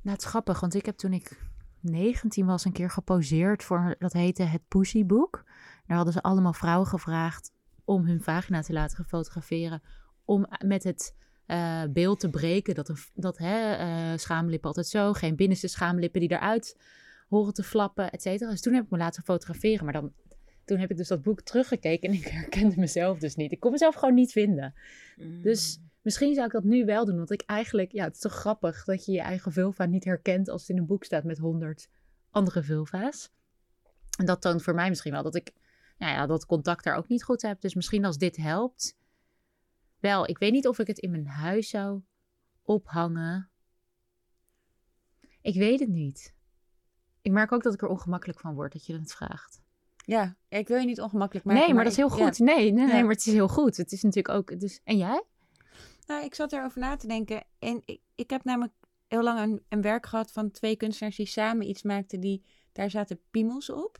[0.02, 1.48] Nou, het is grappig, want ik heb toen ik
[1.80, 5.44] 19 was een keer geposeerd voor, dat heette het Pussy Book.
[5.86, 7.52] Daar hadden ze allemaal vrouwen gevraagd
[7.84, 9.82] om hun vagina te laten fotograferen.
[10.24, 15.12] Om met het eh, beeld te breken dat, een, dat hè, eh, schaamlippen altijd zo,
[15.12, 16.80] geen binnenste schaamlippen die eruit
[17.28, 18.50] horen te flappen, et cetera.
[18.50, 20.12] Dus toen heb ik me laten fotograferen, maar dan,
[20.70, 23.52] toen heb ik dus dat boek teruggekeken en ik herkende mezelf dus niet.
[23.52, 24.74] Ik kon mezelf gewoon niet vinden.
[25.42, 28.32] Dus misschien zou ik dat nu wel doen, want ik eigenlijk, ja, het is toch
[28.32, 31.38] grappig dat je je eigen vulva niet herkent als het in een boek staat met
[31.38, 31.88] honderd
[32.30, 33.30] andere vulva's.
[34.18, 35.52] En dat toont voor mij misschien wel dat ik,
[35.98, 37.60] nou ja, dat contact daar ook niet goed heb.
[37.60, 38.96] Dus misschien als dit helpt.
[39.98, 42.02] Wel, ik weet niet of ik het in mijn huis zou
[42.62, 43.50] ophangen.
[45.40, 46.34] Ik weet het niet.
[47.22, 49.59] Ik merk ook dat ik er ongemakkelijk van word dat je het vraagt.
[50.10, 51.62] Ja, ik wil je niet ongemakkelijk maken.
[51.62, 52.24] nee, maar, dat is heel ja.
[52.24, 52.38] goed.
[52.38, 53.00] Nee, nee, nee, Ja.
[53.00, 53.76] maar het is heel goed.
[53.76, 54.60] Het is natuurlijk ook.
[54.60, 55.22] Dus, en jij?
[56.06, 57.42] Nou, ik zat erover na te denken.
[57.58, 58.72] En ik, ik heb namelijk
[59.08, 62.20] heel lang een, een werk gehad van twee kunstenaars die samen iets maakten.
[62.20, 62.42] Die,
[62.72, 63.98] daar zaten piemels op.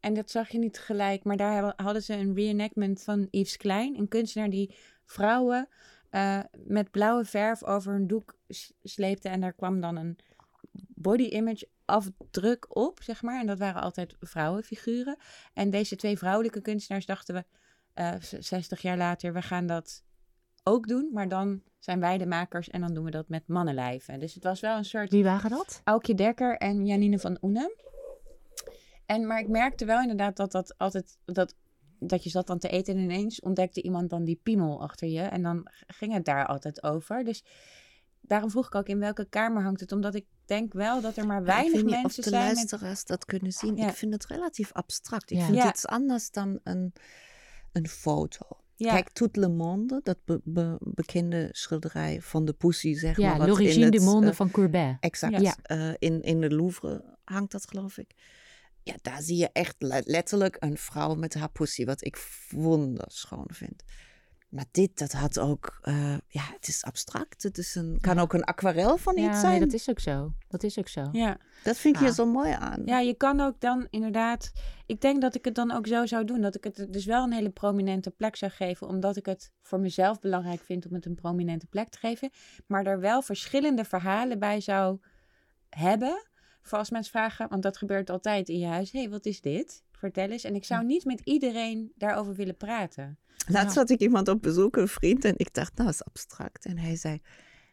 [0.00, 1.24] En dat zag je niet gelijk.
[1.24, 3.98] Maar daar hadden ze een reenactment van Yves Klein.
[3.98, 4.74] Een kunstenaar die
[5.04, 5.68] vrouwen
[6.10, 8.34] eh, met blauwe verf over een doek
[8.82, 9.28] sleepte.
[9.28, 10.18] En daar kwam dan een
[10.94, 13.40] body image afdruk op, zeg maar.
[13.40, 15.16] En dat waren altijd vrouwenfiguren.
[15.54, 17.44] En deze twee vrouwelijke kunstenaars dachten we...
[17.94, 20.02] eh, z- 60 jaar later, we gaan dat
[20.64, 24.20] ook doen, maar dan zijn wij de makers en dan doen we dat met mannenlijven.
[24.20, 25.80] Dus het was wel een soort Wie waren dat?
[25.84, 27.74] Aukje Dekker en Janine van Oenen.
[29.06, 31.54] En, maar ik merkte wel inderdaad dat dat altijd, dat,
[31.98, 35.20] dat je zat dan te eten en ineens ontdekte iemand dan die piemel achter je.
[35.22, 37.24] En dan ging het daar altijd over.
[37.24, 37.44] Dus
[38.32, 39.92] daarom vroeg ik ook in welke kamer hangt het.
[39.92, 42.44] Omdat ik denk wel dat er maar ik weinig weet niet mensen of de zijn
[42.46, 42.54] met...
[42.54, 43.76] luisteraars dat kunnen zien.
[43.76, 43.88] Ja.
[43.88, 45.30] Ik vind het relatief abstract.
[45.30, 45.44] Ik Ja.
[45.44, 45.66] vind Ja.
[45.66, 46.92] het anders dan een,
[47.72, 48.46] een foto.
[48.76, 53.28] Ja, Kijk, Tout le Monde, dat be- be- bekende schilderij van de Pussy, zeg Ja,
[53.28, 53.38] maar.
[53.38, 54.96] wat in L'origine du monde eh, van Courbet.
[55.00, 55.40] Exact.
[55.40, 55.54] Ja.
[55.62, 58.14] Eh, in, in de Louvre hangt dat, geloof ik.
[58.82, 63.48] Ja, daar zie je echt le- letterlijk een vrouw met haar pussy, wat ik wonderschoon
[63.52, 63.82] vind.
[64.52, 67.42] Maar dit, dat had ook, eh, ja, het is abstract.
[67.42, 69.50] Het is een, kan ook een aquarel van iets Ja, zijn.
[69.50, 70.32] nee, dat is ook zo.
[70.48, 71.08] Dat is ook zo.
[71.12, 71.38] ja.
[71.64, 72.14] Dat vind ik hier Ah.
[72.14, 72.82] zo mooi aan.
[72.84, 74.52] Ja, je kan ook dan inderdaad.
[74.86, 76.40] Ik denk dat ik het dan ook zo zou doen.
[76.40, 78.86] Dat ik het dus wel een hele prominente plek zou geven.
[78.88, 82.30] Omdat ik het voor mezelf belangrijk vind om het een prominente plek te geven.
[82.66, 84.98] Maar er wel verschillende verhalen bij zou
[85.68, 86.26] hebben.
[86.62, 88.92] Voor als mensen vragen, want dat gebeurt altijd in je huis.
[88.92, 89.82] Hé, hey, wat is dit?
[89.92, 90.44] Vertel eens.
[90.44, 93.18] En ik zou niet met iedereen daarover willen praten.
[93.46, 96.64] Laatst had ik iemand op bezoek, een vriend, en ik dacht, nou, dat is abstract.
[96.64, 97.20] En hij zei,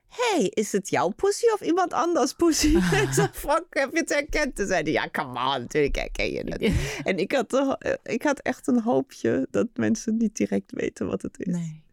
[0.08, 2.75] hey, is het jouw pussy of iemand anders pussy?
[3.05, 4.55] ik zei, fuck, heb je het herkend?
[4.55, 6.73] Toen zei hij, ja, come on, natuurlijk herken je het.
[7.10, 11.08] en ik had, toch- eh, ik had echt een hoopje dat mensen niet direct weten
[11.08, 11.53] wat het is.
[11.53, 11.84] Nee.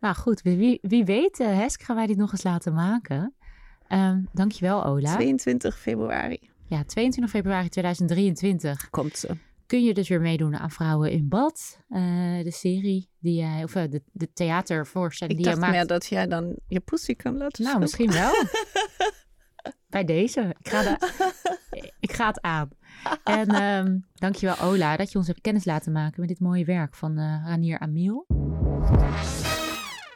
[0.00, 3.34] Nou goed, wie, wie weet, eh, Hesk, gaan wij dit nog eens laten maken.
[3.88, 5.14] Ehm dankjewel, Ola.
[5.14, 9.36] 22 februari Ja, 22 februari 2023 komt ze.
[9.72, 11.78] Kun je dus weer meedoen aan Vrouwen in Bad.
[11.88, 12.00] eh,
[12.42, 15.88] de serie die jij, of eh, de, de theatervoorstelling Ik die dacht jij maakt.
[15.88, 18.32] meer dat jij dan je pussy kan laten Nou, misschien wel.
[19.88, 20.54] Bij deze.
[20.58, 20.96] Ik ga, de,
[22.00, 22.68] ik ga het aan.
[23.24, 26.94] En ehm, dankjewel Ola dat je ons hebt kennis laten maken met dit mooie werk
[26.94, 28.26] van eh, Ranier Amiel.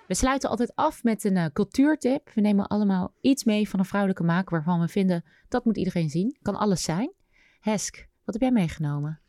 [0.07, 2.31] We sluiten altijd af met een cultuurtip.
[2.35, 6.11] We nemen allemaal iets mee van een vrouwelijke maker waarvan we vinden dat moet iedereen
[6.11, 6.37] zien.
[6.43, 7.13] Kan alles zijn.
[7.61, 9.21] Hesk, wat heb jij meegenomen?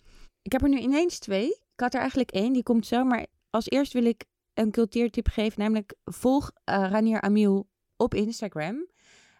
[0.47, 1.47] Ik heb er nu ineens twee.
[1.49, 3.03] Ik had er eigenlijk één, die komt zo.
[3.03, 5.59] Maar als eerst wil ik een cultuurtip geven.
[5.59, 8.87] Namelijk volg eh, Ranier Amiel op Instagram.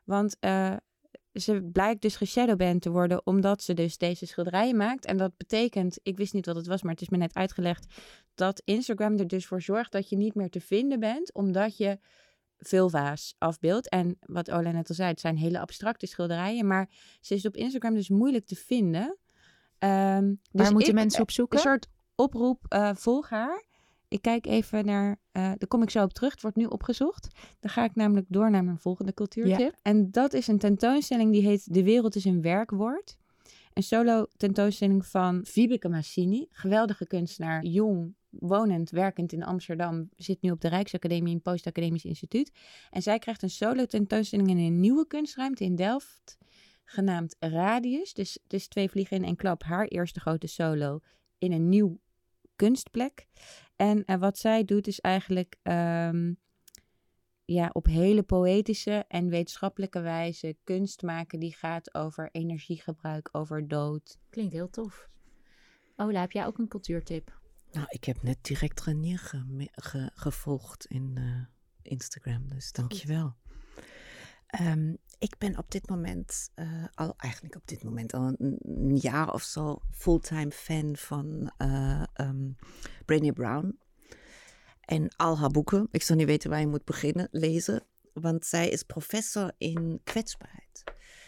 [0.05, 0.75] Want eh,
[1.33, 5.05] ze blijkt dus geshadowband te worden omdat ze dus deze schilderijen maakt.
[5.05, 7.93] En dat betekent, ik wist niet wat het was, maar het is me net uitgelegd,
[8.35, 11.99] dat Instagram er dus voor zorgt dat je niet meer te vinden bent, omdat je
[12.57, 13.89] vulva's afbeeldt.
[13.89, 16.89] En wat Ola net al zei, het zijn hele abstracte schilderijen, maar
[17.21, 19.17] ze is op Instagram dus moeilijk te vinden.
[19.79, 21.57] Ehm, Waar dus moeten ik- mensen op zoeken?
[21.57, 23.65] Een soort oproep, eh, volg haar.
[24.07, 26.31] Ik kijk even naar, eh daar kom ik zo op terug.
[26.31, 27.27] Het wordt nu opgezocht.
[27.59, 29.73] Dan ga ik namelijk door naar mijn volgende cultuurtip.
[29.81, 33.17] En dat is een tentoonstelling die heet De Wereld is een Werkwoord.
[33.73, 36.47] Een solo tentoonstelling van Vibeke Massini.
[36.51, 40.09] Geweldige kunstenaar, jong, wonend, werkend in Amsterdam.
[40.15, 42.51] Zit nu op de Rijksacademie in Postacademisch Instituut.
[42.89, 46.37] En zij krijgt een solo tentoonstelling in een nieuwe kunstruimte in Delft.
[46.89, 48.13] Genaamd Radius.
[48.13, 49.63] Dus, dus twee vliegen in één klap.
[49.63, 50.99] Haar eerste grote solo
[51.37, 51.99] in een nieuw
[52.55, 53.27] kunstplek.
[53.75, 56.33] En eh, wat zij doet is eigenlijk ehm,
[57.45, 64.17] ja, op hele poëtische en wetenschappelijke wijze kunst maken die gaat over energiegebruik, over dood.
[64.29, 65.09] Klinkt heel tof.
[65.95, 67.39] Ola, heb jij ook een cultuurtip?
[67.71, 69.33] Nou, ik heb net direct Renier
[69.71, 71.45] ge- gevolgd in eh,
[71.91, 73.35] Instagram, dus dankjewel.
[74.47, 78.95] Ehm ik ben op dit moment, eh, al eigenlijk op dit moment al een, een
[78.95, 82.51] jaar of zo, fulltime fan van ehm
[83.05, 83.79] Brené Brown.
[84.81, 87.83] En al haar boeken, ik zou niet weten waar je moet beginnen, lezen.
[88.13, 90.83] Want zij is professor in kwetsbaarheid.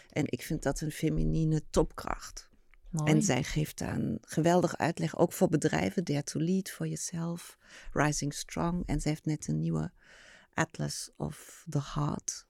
[0.08, 2.50] En ik vind dat een feminine topkracht.
[2.90, 3.12] Mooi.
[3.12, 6.04] En zij geeft een geweldig uitleg, ook voor bedrijven.
[6.04, 7.58] Dare to lead, for yourself,
[7.92, 8.86] rising strong.
[8.86, 9.92] En zij heeft net een nieuwe
[10.54, 12.48] Atlas of the Heart.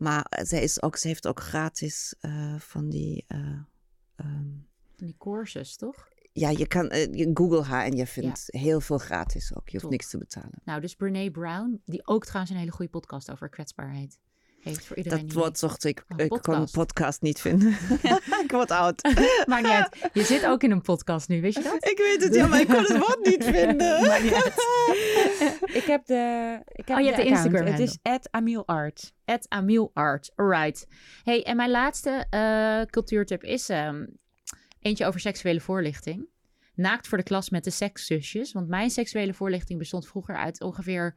[0.00, 3.24] Maar eh, zij, is ook, ze heeft ook gratis eh, van die...
[3.28, 3.58] ehm,
[4.96, 6.08] Van die courses, toch?
[6.32, 9.64] ja, je kan je Google haar en je vindt heel veel gratis ook.
[9.66, 9.90] Je hoeft Top.
[9.90, 10.60] niks te betalen.
[10.64, 14.18] Nou, dus Brene Brown, die ook trouwens een hele goede podcast over kwetsbaarheid
[14.60, 15.26] heeft voor iedereen.
[15.26, 16.04] Dat woord zocht ik.
[16.08, 16.72] Oh, ik kon podcast.
[16.72, 17.68] podcast niet vinden.
[18.44, 19.02] ik word oud.
[19.02, 19.44] weet.
[19.48, 20.10] Maakt niet uit.
[20.12, 21.90] Je zit ook in een podcast nu, wist je dat?
[21.90, 24.06] ik weet het, ja, maar ik kon het woord niet vinden.
[24.06, 24.54] Maakt niet uit.
[25.74, 27.28] Ik heb de, ik heb Oh, je hebt de.
[27.28, 27.98] Instagram Het is
[28.30, 29.12] @amielart.
[29.24, 30.32] At Amiel Art.
[30.34, 30.86] Alright.
[31.22, 34.06] Hey, en mijn laatste eh, cultuurtip is ehm,
[34.80, 36.28] eentje over seksuele voorlichting.
[36.74, 38.52] Naakt voor de klas met de sekszusjes.
[38.52, 41.14] Want mijn seksuele voorlichting bestond vroeger uit ongeveer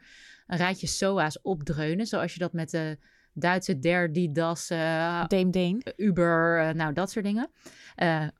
[0.47, 2.05] een rijtje SOA's opdreunen.
[2.05, 2.97] Zoals je dat met de
[3.33, 5.81] Duitse der, die, das, Dame Dane.
[5.97, 7.49] Uber, eh, nou dat soort dingen.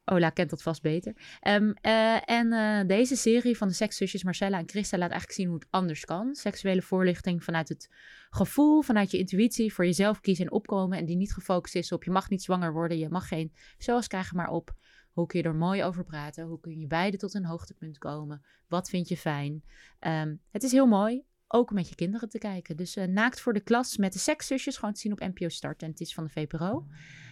[0.06, 1.14] Ola kent dat vast beter.
[1.40, 5.60] Ehm, eh, en deze serie van de sekszusjes Marcella en Christa laat eigenlijk zien hoe
[5.60, 6.36] het anders kan.
[6.36, 7.90] Seksuele voorlichting vanuit het
[8.30, 10.98] gevoel, vanuit je intuïtie, voor jezelf kiezen en opkomen.
[10.98, 14.08] En die niet gefocust is op je mag niet zwanger worden, je mag geen zoals
[14.08, 14.76] krijgen, maar op
[15.14, 16.46] hoe kun je er mooi over praten?
[16.46, 18.46] Hoe kun je beide tot een hoogtepunt komen?
[18.68, 19.64] Wat vind je fijn?
[20.00, 21.24] Ehm, het is heel mooi,
[21.54, 22.78] ook met je kinderen te kijken.
[22.78, 25.82] Dus eh, Naakt voor de klas met de sekszusjes, gewoon te zien op NPO Start.
[25.82, 26.86] En het is van de VPRO.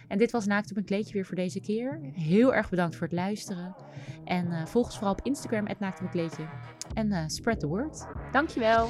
[0.08, 2.00] En dit was Naakt op een kleedje weer voor deze keer.
[2.14, 3.74] Heel erg bedankt voor het luisteren.
[4.24, 6.48] En eh, volg ons vooral op Instagram, Naakt op een kleedje.
[6.94, 8.06] En eh, spread the word.
[8.32, 8.88] Dankjewel.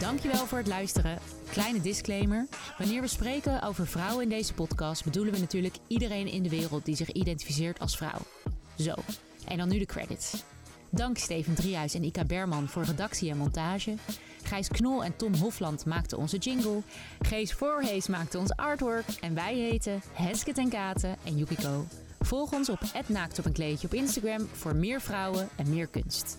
[0.00, 1.18] Dankjewel voor het luisteren.
[1.50, 2.46] Kleine disclaimer.
[2.78, 6.84] Wanneer we spreken over vrouwen in deze podcast, bedoelen we natuurlijk iedereen in de wereld
[6.84, 8.20] die zich identificeert als vrouw.
[8.78, 8.94] Zo.
[9.46, 10.44] En dan nu de credits.
[10.90, 13.94] Dank Steven Driehuis en Ika Berman voor redactie en montage.
[14.42, 16.82] Gijs Knol en Tom Hofland maakten onze jingle.
[17.20, 19.06] Gees Voorhees maakte ons artwork.
[19.20, 21.86] En wij heten Hesket en Katen en Yukiko.
[22.20, 26.38] Volg ons op @naakt op een kleedje op Instagram voor meer vrouwen en meer kunst.